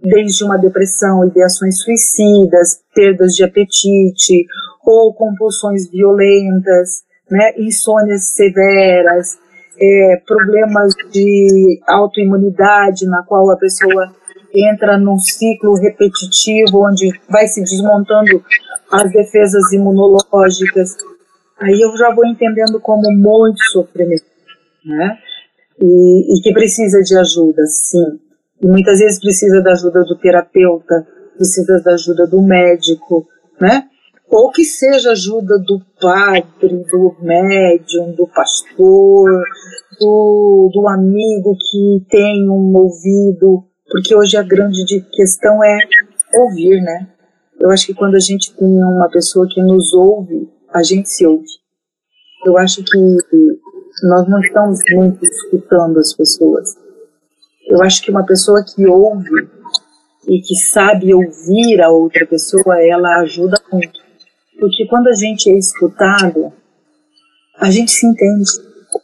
[0.00, 4.46] desde uma depressão, ideações suicidas, perdas de apetite,
[4.86, 9.36] ou compulsões violentas, né, insônias severas,
[9.78, 14.14] é, problemas de autoimunidade, na qual a pessoa
[14.54, 18.42] entra num ciclo repetitivo, onde vai se desmontando
[18.90, 20.96] as defesas imunológicas.
[21.60, 24.24] Aí eu já vou entendendo como muito sofrimento,
[24.84, 25.18] né?
[25.82, 28.20] E, e que precisa de ajuda, sim.
[28.62, 33.26] E muitas vezes precisa da ajuda do terapeuta, precisa da ajuda do médico,
[33.60, 33.88] né?
[34.28, 39.44] Ou que seja ajuda do padre, do médium, do pastor,
[40.00, 45.78] do, do amigo que tem um ouvido, porque hoje a grande questão é
[46.34, 47.08] ouvir, né?
[47.58, 51.26] Eu acho que quando a gente tem uma pessoa que nos ouve, a gente se
[51.26, 51.46] ouve.
[52.44, 52.98] Eu acho que
[54.02, 56.76] nós não estamos muito escutando as pessoas.
[57.66, 59.48] Eu acho que uma pessoa que ouve
[60.28, 64.05] e que sabe ouvir a outra pessoa, ela ajuda muito.
[64.58, 66.52] Porque quando a gente é escutado,
[67.58, 68.44] a gente se entende.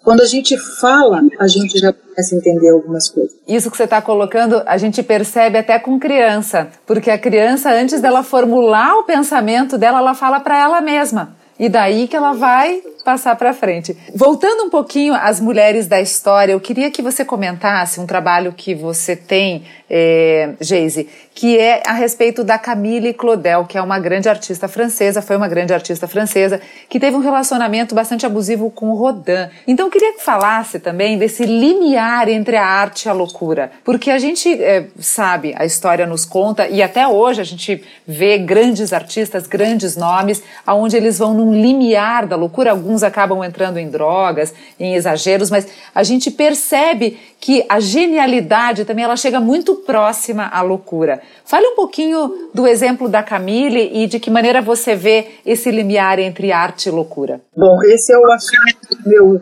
[0.02, 3.36] Quando a gente fala, a gente já começa a entender algumas coisas.
[3.46, 8.00] Isso que você está colocando, a gente percebe até com criança, porque a criança, antes
[8.00, 11.36] dela formular o pensamento dela, ela fala para ela mesma.
[11.58, 13.96] E daí que ela vai passar para frente.
[14.14, 18.74] Voltando um pouquinho às mulheres da história, eu queria que você comentasse um trabalho que
[18.74, 24.26] você tem, é, Geise, que é a respeito da Camille Claudel, que é uma grande
[24.26, 28.94] artista francesa, foi uma grande artista francesa, que teve um relacionamento bastante abusivo com o
[28.94, 29.48] Rodin.
[29.66, 34.10] Então eu queria que falasse também desse limiar entre a arte e a loucura, porque
[34.10, 38.94] a gente é, sabe, a história nos conta, e até hoje a gente vê grandes
[38.94, 44.54] artistas, grandes nomes, aonde eles vão num limiar da loucura, alguns acabam entrando em drogas,
[44.80, 50.62] em exageros, mas a gente percebe que a genialidade também ela chega muito próxima à
[50.62, 51.20] loucura.
[51.44, 56.18] Fale um pouquinho do exemplo da Camille e de que maneira você vê esse limiar
[56.18, 57.40] entre arte e loucura.
[57.56, 59.40] Bom, esse é o assunto meu,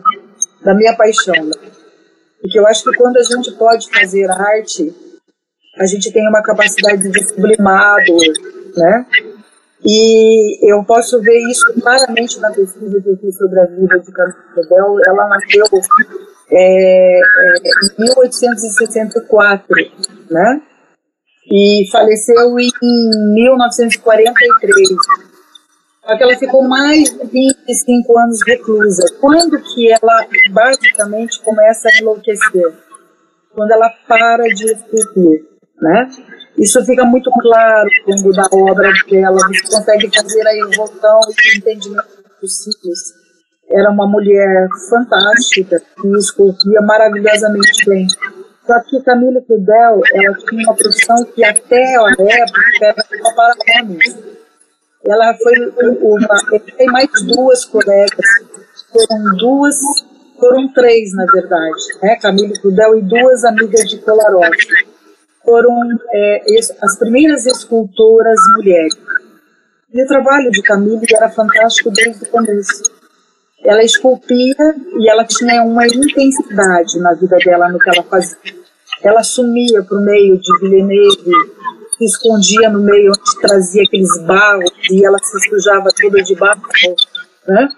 [0.63, 1.45] da minha paixão.
[1.45, 1.53] Né?
[2.41, 4.93] Porque eu acho que quando a gente pode fazer arte,
[5.77, 7.57] a gente tem uma capacidade de dor,
[8.75, 9.05] né?
[9.83, 14.11] E eu posso ver isso claramente na pesquisa que eu fiz sobre a vida de
[14.11, 14.97] Camille Bell.
[15.07, 15.65] Ela nasceu
[16.51, 17.57] é, é,
[17.97, 19.75] em 1864,
[20.31, 20.61] né?
[21.51, 22.71] E faleceu em
[23.33, 24.89] 1943.
[26.03, 29.05] Só que ela ficou mais de 25 anos reclusa.
[29.19, 32.73] Quando que ela basicamente começa a enlouquecer?
[33.53, 35.45] Quando ela para de escrever,
[35.81, 36.09] né?
[36.57, 41.57] Isso fica muito claro quando da obra dela, você consegue fazer a evolução e o
[41.57, 42.07] entendimento
[42.41, 42.99] dos ciclos.
[43.69, 48.07] Era uma mulher fantástica, que esculpia maravilhosamente bem.
[48.65, 53.53] Só que Camila Fidel, ela tinha uma profissão que até a época era só para
[53.79, 54.17] homens.
[55.05, 55.53] Ela foi
[56.01, 58.25] uma, tem mais duas colegas,
[58.91, 59.75] foram duas,
[60.39, 62.15] foram três na verdade, né?
[62.21, 64.91] Camila Fidel e duas amigas de Colarote
[65.43, 65.75] foram
[66.13, 66.43] é,
[66.81, 68.95] as primeiras escultoras mulheres.
[69.93, 73.00] E o trabalho de Camille era fantástico desde o começo.
[73.63, 78.37] Ela esculpia e ela tinha uma intensidade na vida dela no que ela fazia.
[79.03, 81.31] Ela sumia para o meio de Villeneuve,
[81.97, 86.61] se escondia no meio onde trazia aqueles barros e ela se sujava toda de barro,
[87.47, 87.69] né?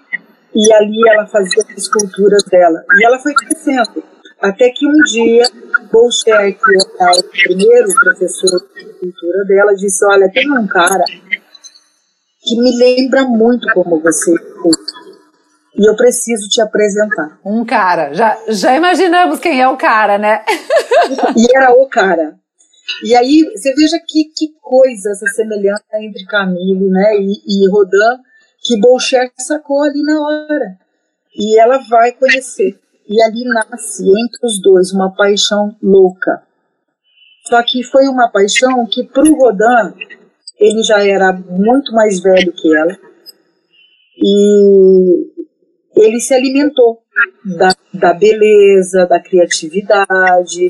[0.54, 2.84] E ali ela fazia as esculturas dela.
[2.98, 4.02] E ela foi crescendo
[4.40, 5.44] até que um dia,
[5.90, 11.04] Bolshek, o primeiro professor de cultura dela, disse: Olha, tem um cara
[12.42, 14.34] que me lembra muito como você
[15.76, 17.38] e eu preciso te apresentar.
[17.44, 20.44] Um cara, já, já imaginamos quem é o cara, né?
[21.36, 22.36] e era o cara.
[23.02, 28.22] E aí, você veja que, que coisa essa semelhança entre Camille né, e, e Rodin,
[28.62, 30.78] que Bolshek sacou ali na hora.
[31.34, 32.78] E ela vai conhecer.
[33.08, 36.42] E ali nasce entre os dois uma paixão louca.
[37.48, 39.94] Só que foi uma paixão que para o Rodin
[40.58, 42.96] ele já era muito mais velho que ela
[44.16, 45.33] e
[45.96, 46.98] ele se alimentou
[47.56, 50.68] da, da beleza, da criatividade,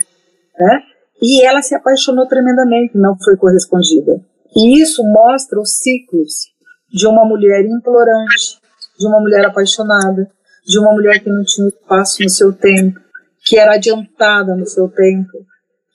[0.58, 0.82] né?
[1.22, 4.20] E ela se apaixonou tremendamente, não foi correspondida.
[4.54, 6.52] E isso mostra os ciclos
[6.92, 8.58] de uma mulher implorante,
[8.98, 10.30] de uma mulher apaixonada,
[10.66, 13.00] de uma mulher que não tinha espaço no seu tempo,
[13.44, 15.32] que era adiantada no seu tempo,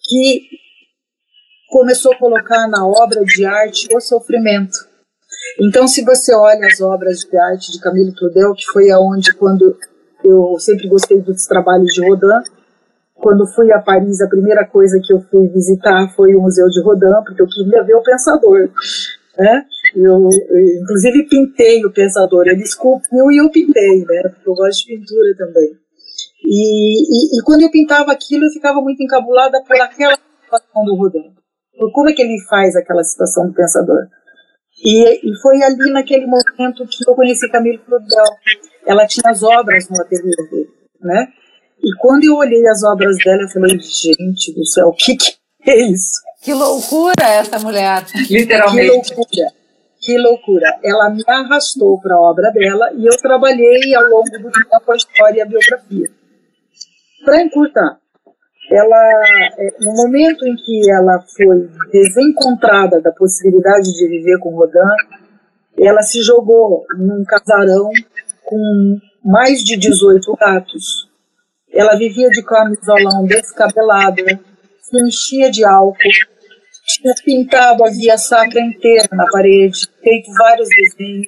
[0.03, 0.41] que
[1.69, 4.88] começou a colocar na obra de arte o sofrimento.
[5.61, 9.77] Então, se você olha as obras de arte de Camille Claudel, que foi aonde quando
[10.23, 12.49] eu sempre gostei dos trabalhos de Rodin,
[13.15, 16.81] quando fui a Paris, a primeira coisa que eu fui visitar foi o Museu de
[16.81, 18.69] Rodin, porque eu queria ver o pensador,
[19.37, 19.65] né?
[19.95, 22.47] Eu, eu, inclusive, pintei o pensador.
[22.47, 24.29] Ele esculpiu e eu pintei, né?
[24.29, 25.71] Porque eu gosto de pintura também.
[26.45, 30.95] E, e, e, quando eu pintava aquilo, eu ficava muito encabulada por aquela situação do
[30.95, 31.33] Rodin.
[31.77, 34.07] Por como é que ele faz aquela situação do pensador.
[34.83, 38.23] E, e foi ali naquele momento que eu conheci Camille Claudel.
[38.85, 40.69] Ela tinha as obras no ateliê dele,
[41.01, 41.27] né?
[41.81, 45.37] E quando eu olhei as obras dela, eu falei, gente do céu, o que, que
[45.65, 46.21] é isso?
[46.41, 49.09] Que loucura essa mulher, literalmente.
[49.09, 49.59] Que loucura.
[50.01, 50.79] Que loucura.
[50.83, 54.95] Ela me arrastou para a obra dela e eu trabalhei ao longo do tempo a
[54.95, 56.09] história e a biografia.
[57.25, 57.99] Para encurtar,
[58.71, 64.79] ela, é, no momento em que ela foi desencontrada da possibilidade de viver com Rodin,
[65.77, 67.89] ela se jogou num casarão
[68.45, 71.09] com mais de 18 gatos.
[71.71, 74.23] Ela vivia de camisolão descabelada,
[74.81, 75.97] se enchia de álcool,
[76.85, 81.27] tinha pintado a via sacra inteira na parede, feito vários desenhos.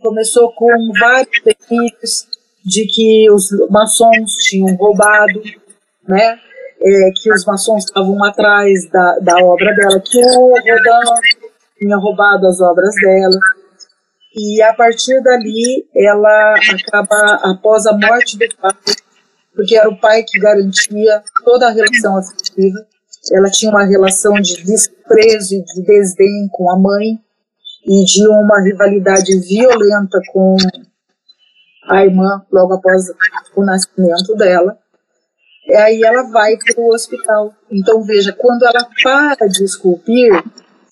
[0.00, 0.68] Começou com
[1.00, 2.26] vários delírios
[2.64, 5.40] de que os maçons tinham roubado,
[6.06, 6.38] né?
[6.88, 10.62] É, que os maçons estavam atrás da, da obra dela, que o Rodin
[11.78, 13.40] tinha roubado as obras dela.
[14.34, 18.74] E a partir dali, ela acaba, após a morte do pai,
[19.54, 22.86] porque era o pai que garantia toda a relação afetiva,
[23.32, 27.18] ela tinha uma relação de desprezo e de desdém com a mãe
[27.86, 30.56] e de uma rivalidade violenta com
[31.88, 33.06] a irmã logo após
[33.56, 34.78] o nascimento dela.
[35.74, 37.54] Aí ela vai para o hospital.
[37.70, 40.32] Então veja, quando ela para de esculpir,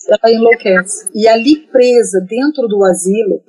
[0.08, 1.08] ela enlouquece.
[1.14, 3.42] E ali presa dentro do asilo,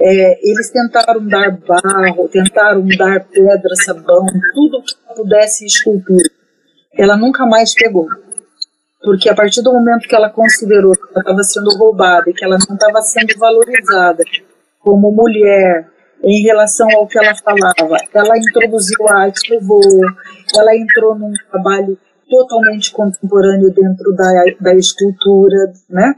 [0.00, 6.30] é, eles tentaram dar barro, tentaram dar pedra, sabão, tudo que pudesse esculpir
[7.00, 8.06] ela nunca mais pegou.
[9.02, 12.44] Porque a partir do momento que ela considerou que ela estava sendo roubada e que
[12.44, 14.22] ela não estava sendo valorizada
[14.80, 15.88] como mulher
[16.22, 19.80] em relação ao que ela falava, ela introduziu a arte no voo,
[20.56, 26.14] ela entrou num trabalho totalmente contemporâneo dentro da, da escultura, né?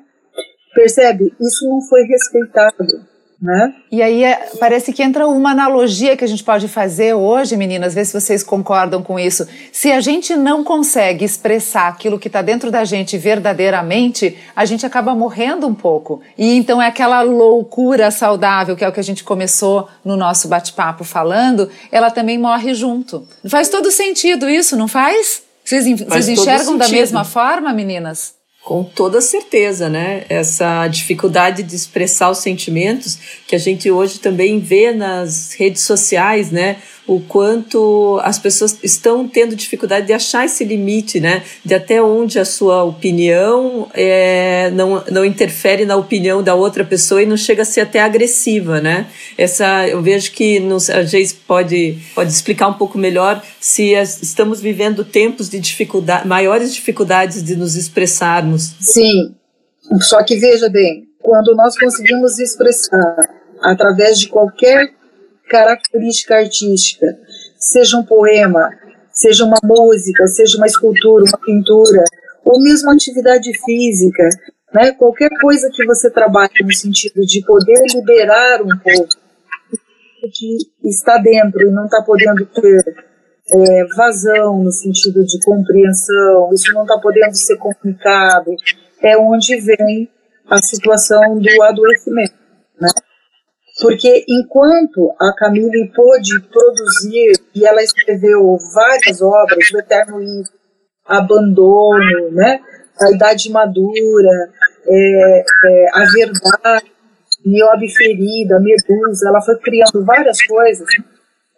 [0.75, 1.35] Percebe?
[1.41, 3.12] Isso não foi respeitado.
[3.43, 3.75] Né?
[3.91, 7.93] E aí é, parece que entra uma analogia que a gente pode fazer hoje, meninas,
[7.93, 9.49] ver se vocês concordam com isso.
[9.73, 14.87] Se a gente não consegue expressar aquilo que está dentro da gente verdadeiramente, a gente
[14.87, 16.23] acaba morrendo um pouco.
[16.39, 20.47] E então é aquela loucura saudável, que é o que a gente começou no nosso
[20.47, 23.27] bate-papo falando, ela também morre junto.
[23.49, 25.43] Faz todo sentido isso, não faz?
[25.65, 28.41] Vocês, faz vocês enxergam da mesma forma, meninas?
[28.63, 30.25] Com toda certeza, né?
[30.29, 36.53] Essa dificuldade de expressar os sentimentos que a gente hoje também vê nas redes sociais,
[36.53, 36.77] né?
[37.07, 41.43] O quanto as pessoas estão tendo dificuldade de achar esse limite, né?
[41.65, 47.23] De até onde a sua opinião é, não, não interfere na opinião da outra pessoa
[47.23, 49.07] e não chega a ser até agressiva, né?
[49.37, 54.23] Essa, eu vejo que nos, a Geis pode, pode explicar um pouco melhor se as,
[54.23, 58.75] estamos vivendo tempos de dificuldade, maiores dificuldades de nos expressarmos.
[58.81, 59.35] Sim,
[60.01, 63.17] só que veja bem, quando nós conseguimos expressar
[63.61, 64.93] através de qualquer
[65.53, 67.07] característica artística,
[67.59, 68.71] seja um poema,
[69.13, 72.05] seja uma música, seja uma escultura, uma pintura,
[72.43, 74.31] ou mesmo atividade física,
[74.73, 74.93] né?
[74.93, 79.21] qualquer coisa que você trabalhe no sentido de poder liberar um pouco
[80.33, 82.83] que está dentro e não está podendo ter
[83.53, 88.53] é, vazão no sentido de compreensão, isso não está podendo ser comunicado,
[89.03, 90.09] é onde vem
[90.49, 92.35] a situação do adoecimento.
[92.81, 92.89] Né?
[93.83, 100.53] Porque enquanto a Camille pôde produzir, e ela escreveu várias obras, O Eterno Livro,
[101.05, 102.61] Abandono, né?
[103.01, 104.51] A Idade Madura,
[104.87, 106.93] é, é, A Verdade,
[107.45, 110.87] Niobe Ferida, Medusa, ela foi criando várias coisas.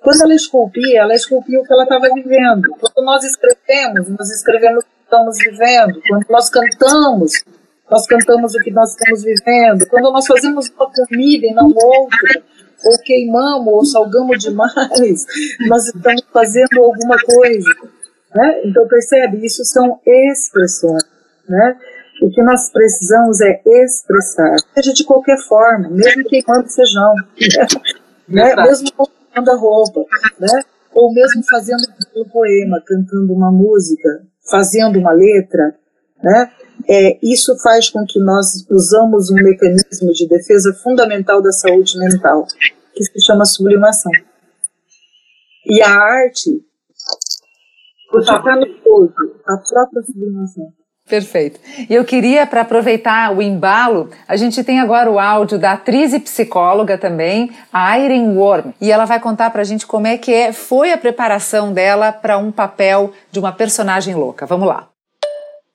[0.00, 2.62] Quando ela esculpia, ela esculpia o que ela estava vivendo.
[2.80, 6.00] Quando nós escrevemos, nós escrevemos o que estamos vivendo.
[6.08, 7.44] Quando nós cantamos,
[7.94, 9.86] nós cantamos o que nós estamos vivendo.
[9.86, 12.42] Quando nós fazemos uma comida e não outra,
[12.84, 15.24] ou queimamos ou salgamos demais,
[15.68, 17.70] nós estamos fazendo alguma coisa.
[18.34, 18.62] Né?
[18.64, 19.46] Então, percebe?
[19.46, 21.04] Isso são expressões.
[21.48, 21.76] Né?
[22.20, 27.14] O que nós precisamos é expressar, seja de qualquer forma, mesmo queimando feijão,
[28.28, 28.56] né?
[28.56, 30.00] mesmo colocando a roupa,
[30.40, 30.62] né?
[30.92, 31.82] ou mesmo fazendo
[32.16, 35.76] um poema, cantando uma música, fazendo uma letra,
[36.24, 36.50] né?
[36.88, 42.46] É, isso faz com que nós usamos um mecanismo de defesa fundamental da saúde mental,
[42.94, 44.10] que se chama sublimação.
[45.66, 46.50] E a arte
[48.18, 49.14] está no corpo,
[49.46, 50.72] a própria sublimação.
[51.08, 51.60] Perfeito.
[51.88, 56.14] E eu queria, para aproveitar o embalo, a gente tem agora o áudio da atriz
[56.14, 60.16] e psicóloga também, a Irene Worm, e ela vai contar para a gente como é
[60.16, 64.46] que é, foi a preparação dela para um papel de uma personagem louca.
[64.46, 64.93] Vamos lá.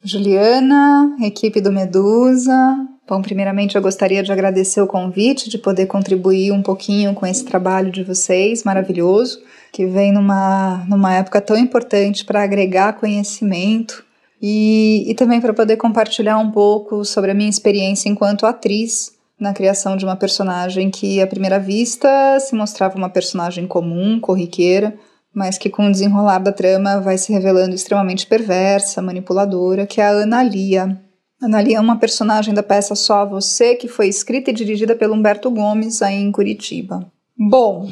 [0.04, 2.88] Juliana, equipe do Medusa.
[3.08, 7.44] Bom, primeiramente eu gostaria de agradecer o convite, de poder contribuir um pouquinho com esse
[7.44, 9.42] trabalho de vocês, maravilhoso,
[9.74, 14.06] que vem numa, numa época tão importante para agregar conhecimento
[14.42, 19.54] e, e também para poder compartilhar um pouco sobre a minha experiência enquanto atriz na
[19.54, 24.96] criação de uma personagem que, à primeira vista, se mostrava uma personagem comum, corriqueira,
[25.40, 30.06] mas que, com o desenrolar da trama, vai se revelando extremamente perversa, manipuladora, que é
[30.06, 31.00] a Analia.
[31.42, 35.50] Analia é uma personagem da peça Só Você, que foi escrita e dirigida pelo Humberto
[35.50, 37.10] Gomes, aí em Curitiba.
[37.38, 37.90] Bom,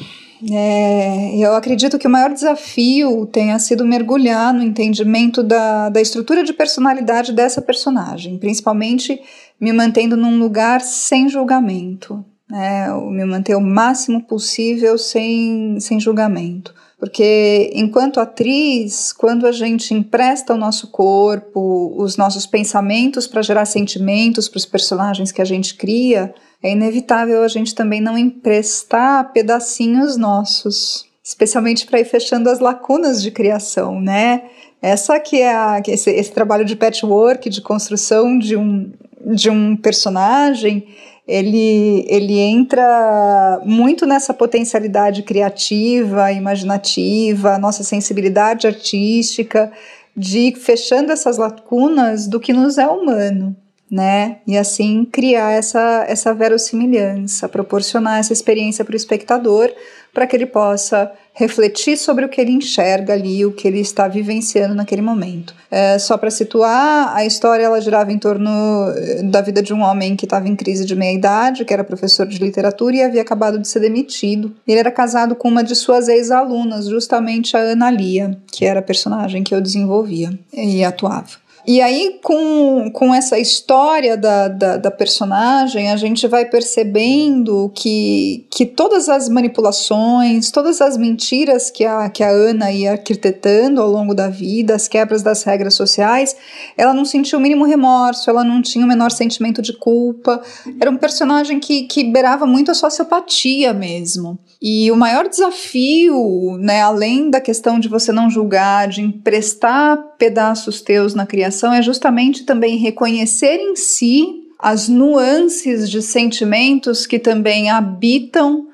[0.51, 6.43] é, eu acredito que o maior desafio tenha sido mergulhar no entendimento da, da estrutura
[6.43, 9.21] de personalidade dessa personagem, principalmente
[9.57, 16.75] me mantendo num lugar sem julgamento, né, me manter o máximo possível sem, sem julgamento.
[16.99, 23.65] Porque enquanto atriz, quando a gente empresta o nosso corpo, os nossos pensamentos para gerar
[23.65, 29.31] sentimentos para os personagens que a gente cria, é inevitável a gente também não emprestar
[29.31, 34.45] pedacinhos nossos, especialmente para ir fechando as lacunas de criação, né?
[34.81, 38.91] Essa que é a, esse, esse trabalho de patchwork, de construção de um,
[39.33, 40.87] de um personagem,
[41.27, 49.71] ele, ele entra muito nessa potencialidade criativa, imaginativa, nossa sensibilidade artística,
[50.15, 53.55] de fechando essas lacunas do que nos é humano
[53.89, 54.37] né?
[54.45, 59.71] E assim criar essa, essa verossimilhança, proporcionar essa experiência para o espectador,
[60.13, 64.07] para que ele possa refletir sobre o que ele enxerga ali, o que ele está
[64.07, 65.53] vivenciando naquele momento.
[65.69, 68.49] É, só para situar, a história ela girava em torno
[68.95, 72.25] eh, da vida de um homem que estava em crise de meia-idade, que era professor
[72.25, 74.55] de literatura e havia acabado de ser demitido.
[74.67, 78.83] Ele era casado com uma de suas ex-alunas, justamente a Ana Lia, que era a
[78.83, 81.46] personagem que eu desenvolvia e atuava.
[81.67, 88.47] E aí, com, com essa história da, da, da, personagem, a gente vai percebendo que,
[88.49, 93.91] que todas as manipulações, todas as mentiras que a, que a Ana ia arquitetando ao
[93.91, 96.37] longo da vida, as quebras das regras sociais,
[96.77, 100.41] ela não sentia o mínimo remorso, ela não tinha o menor sentimento de culpa.
[100.79, 104.39] Era um personagem que, que beirava muito a sociopatia mesmo.
[104.61, 110.81] E o maior desafio, né, além da questão de você não julgar, de emprestar pedaços
[110.81, 117.69] teus na criação, é justamente também reconhecer em si as nuances de sentimentos que também
[117.69, 118.67] habitam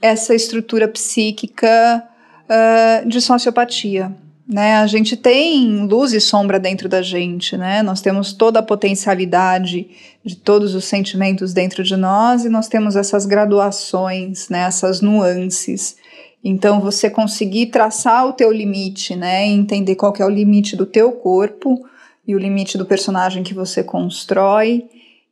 [0.00, 2.02] essa estrutura psíquica
[2.48, 4.14] uh, de sociopatia
[4.48, 4.76] né?
[4.76, 7.82] A gente tem luz e sombra dentro da gente, né?
[7.82, 9.88] Nós temos toda a potencialidade
[10.24, 14.60] de todos os sentimentos dentro de nós e nós temos essas graduações, né?
[14.60, 15.96] Essas nuances.
[16.44, 19.44] Então, você conseguir traçar o teu limite, né?
[19.44, 21.84] Entender qual é o limite do teu corpo
[22.26, 24.84] e o limite do personagem que você constrói.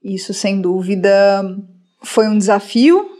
[0.02, 1.56] Isso, sem dúvida,
[2.02, 3.10] foi um desafio,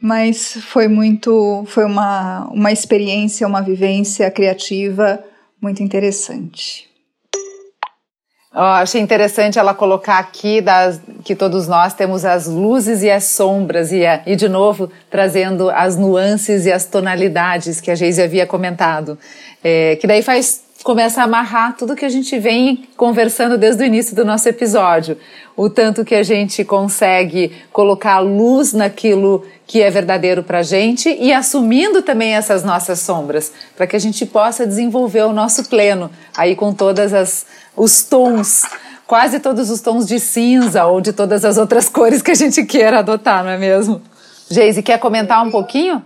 [0.00, 5.22] mas foi muito, foi uma, uma experiência, uma vivência criativa
[5.60, 6.92] muito interessante.
[8.56, 13.24] Oh, achei interessante ela colocar aqui das, que todos nós temos as luzes e as
[13.24, 18.46] sombras, e, e de novo trazendo as nuances e as tonalidades que a Geise havia
[18.46, 19.18] comentado.
[19.62, 23.86] É, que daí faz começa a amarrar tudo que a gente vem conversando desde o
[23.86, 25.16] início do nosso episódio.
[25.56, 31.08] O tanto que a gente consegue colocar luz naquilo que é verdadeiro para a gente
[31.08, 36.10] e assumindo também essas nossas sombras, para que a gente possa desenvolver o nosso pleno,
[36.36, 38.62] aí com todas as os tons,
[39.06, 42.62] quase todos os tons de cinza ou de todas as outras cores que a gente
[42.62, 44.02] queira adotar, não é mesmo?
[44.50, 46.04] Geise, quer comentar um pouquinho?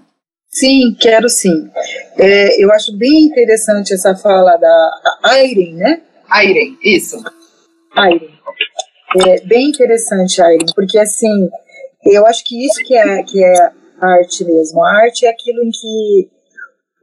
[0.51, 1.70] Sim, quero sim.
[2.16, 6.03] É, eu acho bem interessante essa fala da Irene, né?
[6.42, 7.22] Irene, isso.
[7.96, 8.38] Irene.
[9.26, 11.49] É bem interessante, Irene, porque assim,
[12.05, 14.82] eu acho que isso que é, que é arte mesmo.
[14.82, 16.30] A arte é aquilo em que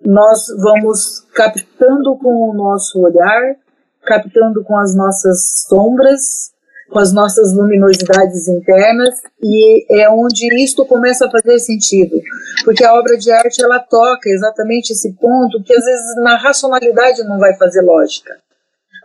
[0.06, 3.56] nós vamos captando com o nosso olhar,
[4.04, 6.52] captando com as nossas sombras,
[6.90, 12.16] com as nossas luminosidades internas e é onde isto começa a fazer sentido,
[12.64, 17.24] porque a obra de arte ela toca exatamente esse ponto que às vezes na racionalidade
[17.24, 18.38] não vai fazer lógica,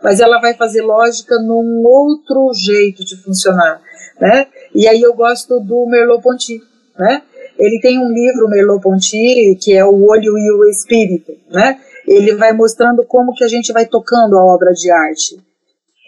[0.03, 3.81] mas ela vai fazer lógica num outro jeito de funcionar,
[4.19, 4.47] né?
[4.73, 6.61] E aí eu gosto do Merleau-Ponty,
[6.97, 7.21] né?
[7.57, 11.79] Ele tem um livro Merleau-Ponty que é o Olho e o Espírito, né?
[12.07, 15.50] Ele vai mostrando como que a gente vai tocando a obra de arte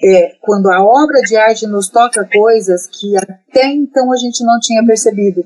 [0.04, 4.60] é quando a obra de arte nos toca coisas que até então a gente não
[4.60, 5.44] tinha percebido.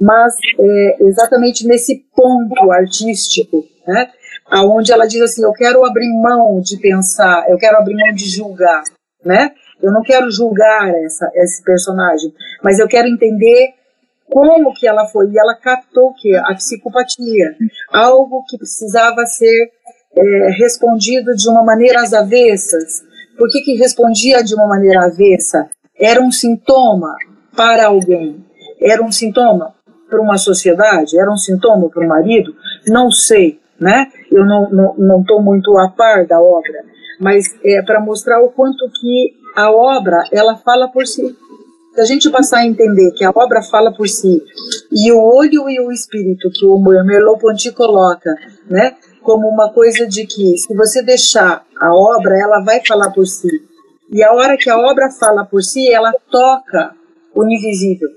[0.00, 4.10] Mas é, exatamente nesse ponto artístico, né?
[4.50, 8.28] Aonde ela diz assim, eu quero abrir mão de pensar, eu quero abrir mão de
[8.28, 8.82] julgar,
[9.24, 9.52] né?
[9.82, 12.32] Eu não quero julgar essa, esse personagem,
[12.62, 13.74] mas eu quero entender
[14.30, 15.28] como que ela foi.
[15.30, 17.56] E ela captou que a psicopatia,
[17.92, 19.70] algo que precisava ser
[20.16, 23.04] é, respondido de uma maneira às avessas.
[23.36, 25.68] Por que, que respondia de uma maneira avessa?
[25.98, 27.14] Era um sintoma
[27.56, 28.44] para alguém.
[28.80, 29.74] Era um sintoma
[30.08, 31.18] para uma sociedade?
[31.18, 32.54] Era um sintoma para o marido?
[32.86, 34.08] Não sei, né?
[34.30, 36.84] Eu não estou não, não muito a par da obra,
[37.20, 41.36] mas é para mostrar o quanto que a obra ela fala por si.
[41.94, 44.42] Se a gente passar a entender que a obra fala por si
[44.90, 48.34] e o olho e o espírito que o Merleau-Ponty coloca,
[48.68, 53.26] né, como uma coisa de que se você deixar a obra, ela vai falar por
[53.26, 53.48] si.
[54.12, 56.94] E a hora que a obra fala por si, ela toca
[57.34, 58.08] o invisível,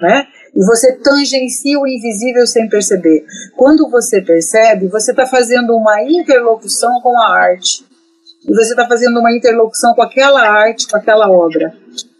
[0.00, 0.26] né?
[0.56, 3.24] E você tangencia o invisível sem perceber.
[3.56, 7.84] Quando você percebe, você está fazendo uma interlocução com a arte.
[8.48, 11.74] E você está fazendo uma interlocução com aquela arte, com aquela obra.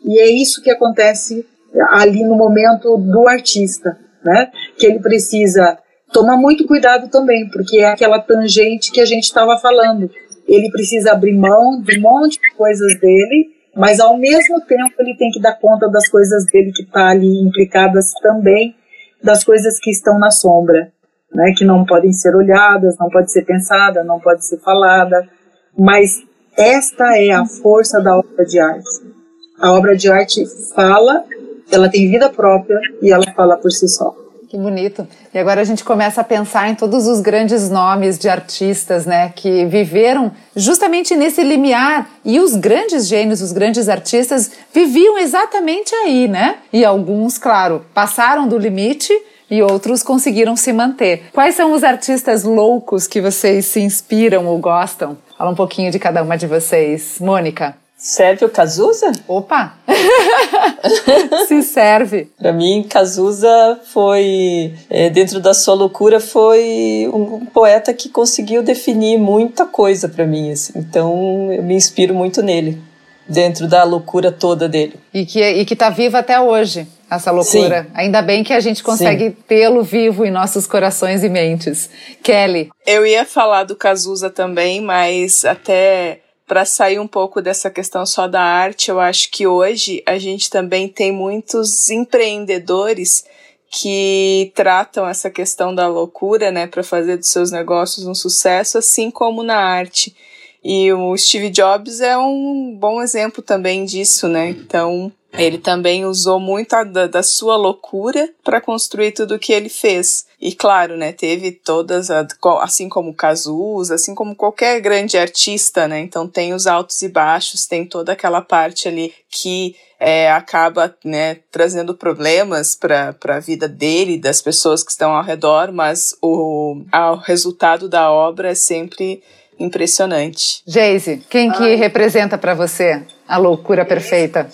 [0.05, 1.47] E é isso que acontece
[1.91, 4.51] ali no momento do artista, né?
[4.77, 5.79] Que ele precisa
[6.13, 10.11] tomar muito cuidado também, porque é aquela tangente que a gente estava falando.
[10.47, 15.17] Ele precisa abrir mão de um monte de coisas dele, mas ao mesmo tempo ele
[15.17, 18.75] tem que dar conta das coisas dele que está ali implicadas também
[19.23, 20.93] das coisas que estão na sombra,
[21.35, 21.53] né?
[21.57, 25.29] Que não podem ser olhadas, não pode ser pensada, não pode ser falada,
[25.77, 26.23] mas
[26.57, 29.19] esta é a força da obra de arte
[29.61, 30.45] a obra de arte
[30.75, 31.25] fala,
[31.71, 34.15] ela tem vida própria e ela fala por si só.
[34.49, 35.07] Que bonito.
[35.34, 39.30] E agora a gente começa a pensar em todos os grandes nomes de artistas, né,
[39.36, 42.09] que viveram justamente nesse limiar.
[42.24, 46.57] E os grandes gênios, os grandes artistas viviam exatamente aí, né?
[46.72, 49.12] E alguns, claro, passaram do limite
[49.51, 51.24] e outros conseguiram se manter.
[51.32, 55.18] Quais são os artistas loucos que vocês se inspiram ou gostam?
[55.36, 57.18] Fala um pouquinho de cada uma de vocês.
[57.20, 57.76] Mônica.
[57.99, 59.11] Serve o Cazuza?
[59.26, 59.74] Opa!
[61.49, 62.30] Se serve.
[62.38, 69.18] Para mim, Cazuza foi, é, dentro da sua loucura, foi um, poeta que conseguiu definir
[69.18, 70.53] muita coisa para mim.
[70.53, 70.74] Assim.
[70.76, 72.80] Então, eu me inspiro muito nele,
[73.28, 74.94] dentro da loucura toda dele.
[75.12, 77.82] E que, e que tá viva até hoje, essa loucura.
[77.82, 77.90] Sim.
[77.94, 81.90] Ainda bem que a gente consegue tê-lo vivo em nossos corações e mentes.
[82.22, 82.68] Kelly.
[82.86, 88.26] Eu ia falar do Cazuza também, mas até para sair um pouco dessa questão só
[88.26, 93.24] da arte, eu acho que hoje a gente também tem muitos empreendedores
[93.70, 99.11] que tratam essa questão da loucura, né, para fazer dos seus negócios um sucesso, assim
[99.11, 100.16] como na arte.
[100.64, 104.49] E o Steve Jobs é um bom exemplo também disso, né?
[104.49, 109.53] Então, ele também usou muito a, da, da sua loucura para construir tudo o que
[109.53, 110.26] ele fez.
[110.41, 116.01] E claro, né, teve todas, assim como Cazuza, assim como qualquer grande artista, né?
[116.01, 121.39] Então tem os altos e baixos, tem toda aquela parte ali que é, acaba né,
[121.51, 127.14] trazendo problemas para a vida dele das pessoas que estão ao redor, mas o, o
[127.16, 129.22] resultado da obra é sempre
[129.59, 130.63] impressionante.
[130.67, 134.47] Geise, quem que representa para você a loucura perfeita?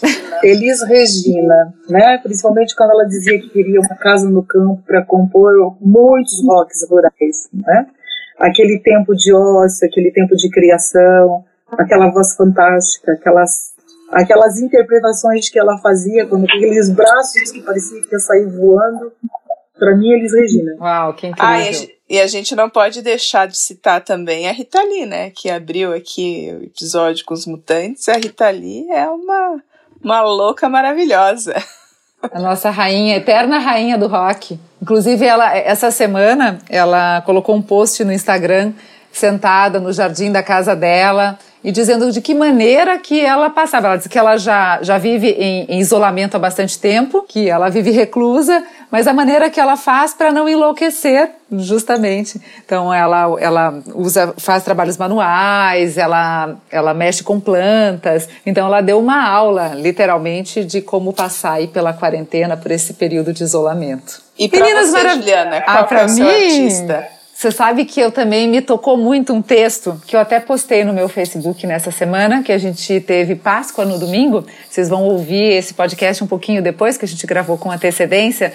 [0.43, 2.19] Elis Regina, né?
[2.23, 7.49] Principalmente quando ela dizia que queria uma casa no campo para compor muitos rocks rurais,
[7.53, 7.87] né?
[8.39, 13.75] Aquele tempo de ócio, aquele tempo de criação, aquela voz fantástica, aquelas
[14.13, 19.13] aquelas interpretações que ela fazia, com aqueles braços que parecia que ia sair voando.
[19.85, 20.77] Para mim, Elis Regina.
[20.81, 21.89] Uau, que incrível.
[21.91, 25.31] Ah, e a gente não pode deixar de citar também a Rita Lee, né?
[25.31, 28.09] Que abriu aqui o episódio com os mutantes.
[28.09, 29.61] A Rita Lee é uma,
[30.03, 31.55] uma louca maravilhosa.
[32.33, 34.59] A nossa rainha, eterna rainha do rock.
[34.81, 38.73] Inclusive, ela, essa semana, ela colocou um post no Instagram,
[39.13, 43.87] sentada no jardim da casa dela, e dizendo de que maneira que ela passava.
[43.87, 47.71] Ela disse que ela já, já vive em, em isolamento há bastante tempo, que ela
[47.71, 52.39] vive reclusa, mas a maneira que ela faz para não enlouquecer, justamente.
[52.65, 58.29] Então ela, ela usa, faz trabalhos manuais, ela, ela mexe com plantas.
[58.45, 63.33] Então ela deu uma aula, literalmente, de como passar aí pela quarentena por esse período
[63.33, 64.23] de isolamento.
[64.39, 67.14] E para você, Juliana, qual ah, é o seu artista?
[67.45, 70.95] Você sabe que eu também me tocou muito um texto que eu até postei no
[70.95, 74.47] meu Facebook nessa semana, que a gente teve Páscoa no domingo.
[74.67, 78.51] Vocês vão ouvir esse podcast um pouquinho depois, que a gente gravou com antecedência,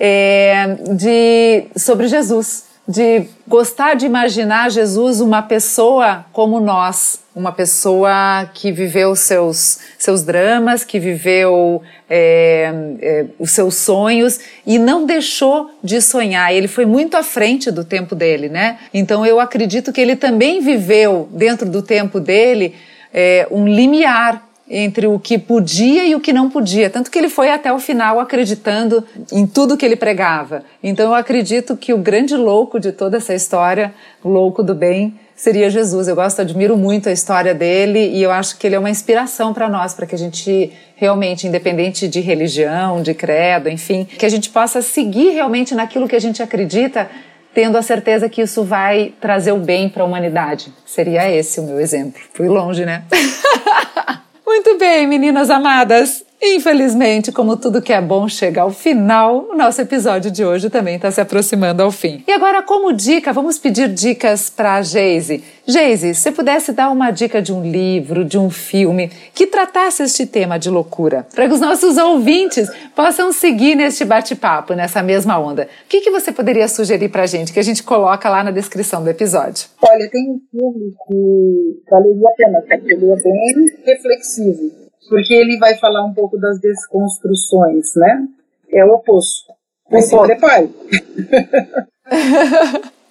[0.00, 0.66] é,
[0.96, 2.73] de, sobre Jesus.
[2.86, 10.22] De gostar de imaginar Jesus uma pessoa como nós, uma pessoa que viveu seus, seus
[10.22, 12.70] dramas, que viveu é,
[13.00, 16.54] é, os seus sonhos e não deixou de sonhar.
[16.54, 18.78] Ele foi muito à frente do tempo dele, né?
[18.92, 22.74] Então eu acredito que ele também viveu dentro do tempo dele
[23.12, 24.46] é, um limiar
[24.76, 26.90] entre o que podia e o que não podia.
[26.90, 30.64] Tanto que ele foi até o final acreditando em tudo que ele pregava.
[30.82, 33.94] Então eu acredito que o grande louco de toda essa história,
[34.24, 36.08] louco do bem, seria Jesus.
[36.08, 39.54] Eu gosto, admiro muito a história dele e eu acho que ele é uma inspiração
[39.54, 44.28] para nós, para que a gente realmente, independente de religião, de credo, enfim, que a
[44.28, 47.08] gente possa seguir realmente naquilo que a gente acredita,
[47.54, 50.72] tendo a certeza que isso vai trazer o bem para a humanidade.
[50.84, 52.20] Seria esse o meu exemplo.
[52.32, 53.04] Fui longe, né?
[54.46, 56.24] Muito bem, meninas amadas.
[56.46, 60.96] Infelizmente, como tudo que é bom chega ao final, o nosso episódio de hoje também
[60.96, 62.22] está se aproximando ao fim.
[62.28, 65.42] E agora, como dica, vamos pedir dicas para a Geise.
[65.66, 70.26] Geise, se pudesse dar uma dica de um livro, de um filme que tratasse este
[70.26, 75.66] tema de loucura, para que os nossos ouvintes possam seguir neste bate-papo, nessa mesma onda,
[75.86, 78.50] o que, que você poderia sugerir para a gente, que a gente coloca lá na
[78.50, 79.66] descrição do episódio?
[79.80, 85.58] Olha, tem um filme que valeria a pena, porque ele é bem reflexivo porque ele
[85.58, 88.26] vai falar um pouco das desconstruções, né?
[88.72, 89.52] É o oposto.
[89.90, 90.70] Mas se prepare.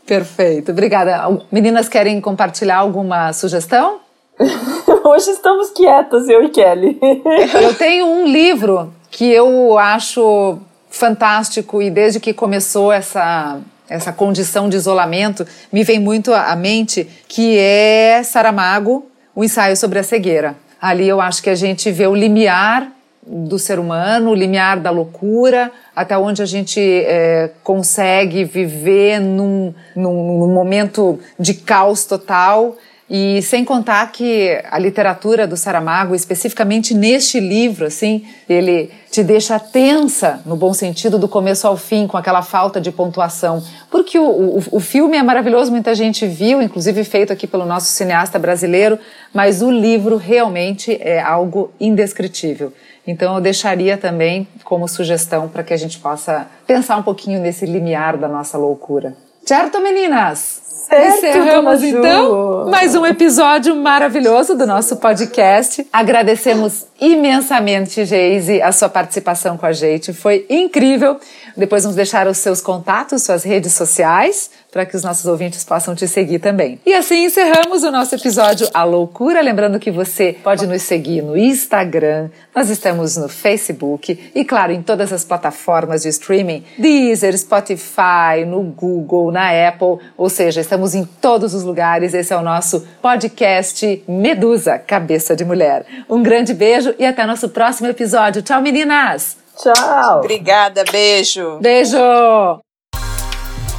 [0.05, 1.21] Perfeito, obrigada.
[1.51, 3.99] Meninas querem compartilhar alguma sugestão?
[5.05, 6.99] Hoje estamos quietas, eu e Kelly.
[7.61, 14.69] eu tenho um livro que eu acho fantástico e desde que começou essa essa condição
[14.69, 20.55] de isolamento me vem muito à mente que é Saramago, o ensaio sobre a cegueira.
[20.83, 22.91] Ali eu acho que a gente vê o limiar
[23.25, 29.73] do ser humano, o limiar da loucura, até onde a gente é, consegue viver num,
[29.95, 32.75] num, num momento de caos total
[33.15, 39.59] e sem contar que a literatura do Saramago, especificamente neste livro, assim, ele te deixa
[39.59, 43.63] tensa, no bom sentido, do começo ao fim, com aquela falta de pontuação.
[43.91, 44.25] Porque o,
[44.57, 48.97] o, o filme é maravilhoso, muita gente viu, inclusive feito aqui pelo nosso cineasta brasileiro,
[49.31, 52.73] mas o livro realmente é algo indescritível.
[53.05, 57.67] Então eu deixaria também como sugestão para que a gente possa pensar um pouquinho nesse
[57.67, 59.15] limiar da nossa loucura.
[59.45, 60.62] Certo, meninas?
[60.87, 65.87] Certo, Encerramos então mais um episódio maravilhoso do nosso podcast.
[65.93, 70.11] Agradecemos imensamente, Geise, a sua participação com a gente.
[70.11, 71.17] Foi incrível.
[71.55, 75.93] Depois vamos deixar os seus contatos, suas redes sociais, para que os nossos ouvintes possam
[75.93, 76.79] te seguir também.
[76.85, 79.39] E assim encerramos o nosso episódio A Loucura.
[79.41, 84.81] Lembrando que você pode nos seguir no Instagram, nós estamos no Facebook e, claro, em
[84.81, 91.05] todas as plataformas de streaming: Deezer, Spotify, no Google, na Apple, ou seja, estamos em
[91.05, 92.13] todos os lugares.
[92.13, 95.85] Esse é o nosso podcast Medusa, Cabeça de Mulher.
[96.09, 98.41] Um grande beijo e até nosso próximo episódio.
[98.41, 99.42] Tchau, meninas!
[99.57, 100.19] Tchau!
[100.19, 101.59] Obrigada, beijo!
[101.59, 102.59] Beijo!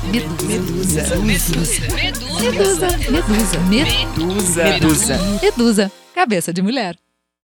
[0.05, 1.17] Medusa.
[1.17, 1.81] Medusa.
[2.41, 2.87] Medusa.
[3.11, 3.59] Medusa.
[3.71, 4.65] Medusa.
[4.65, 5.19] Medusa.
[5.43, 5.93] Medusa.
[6.15, 6.97] Cabeça de mulher.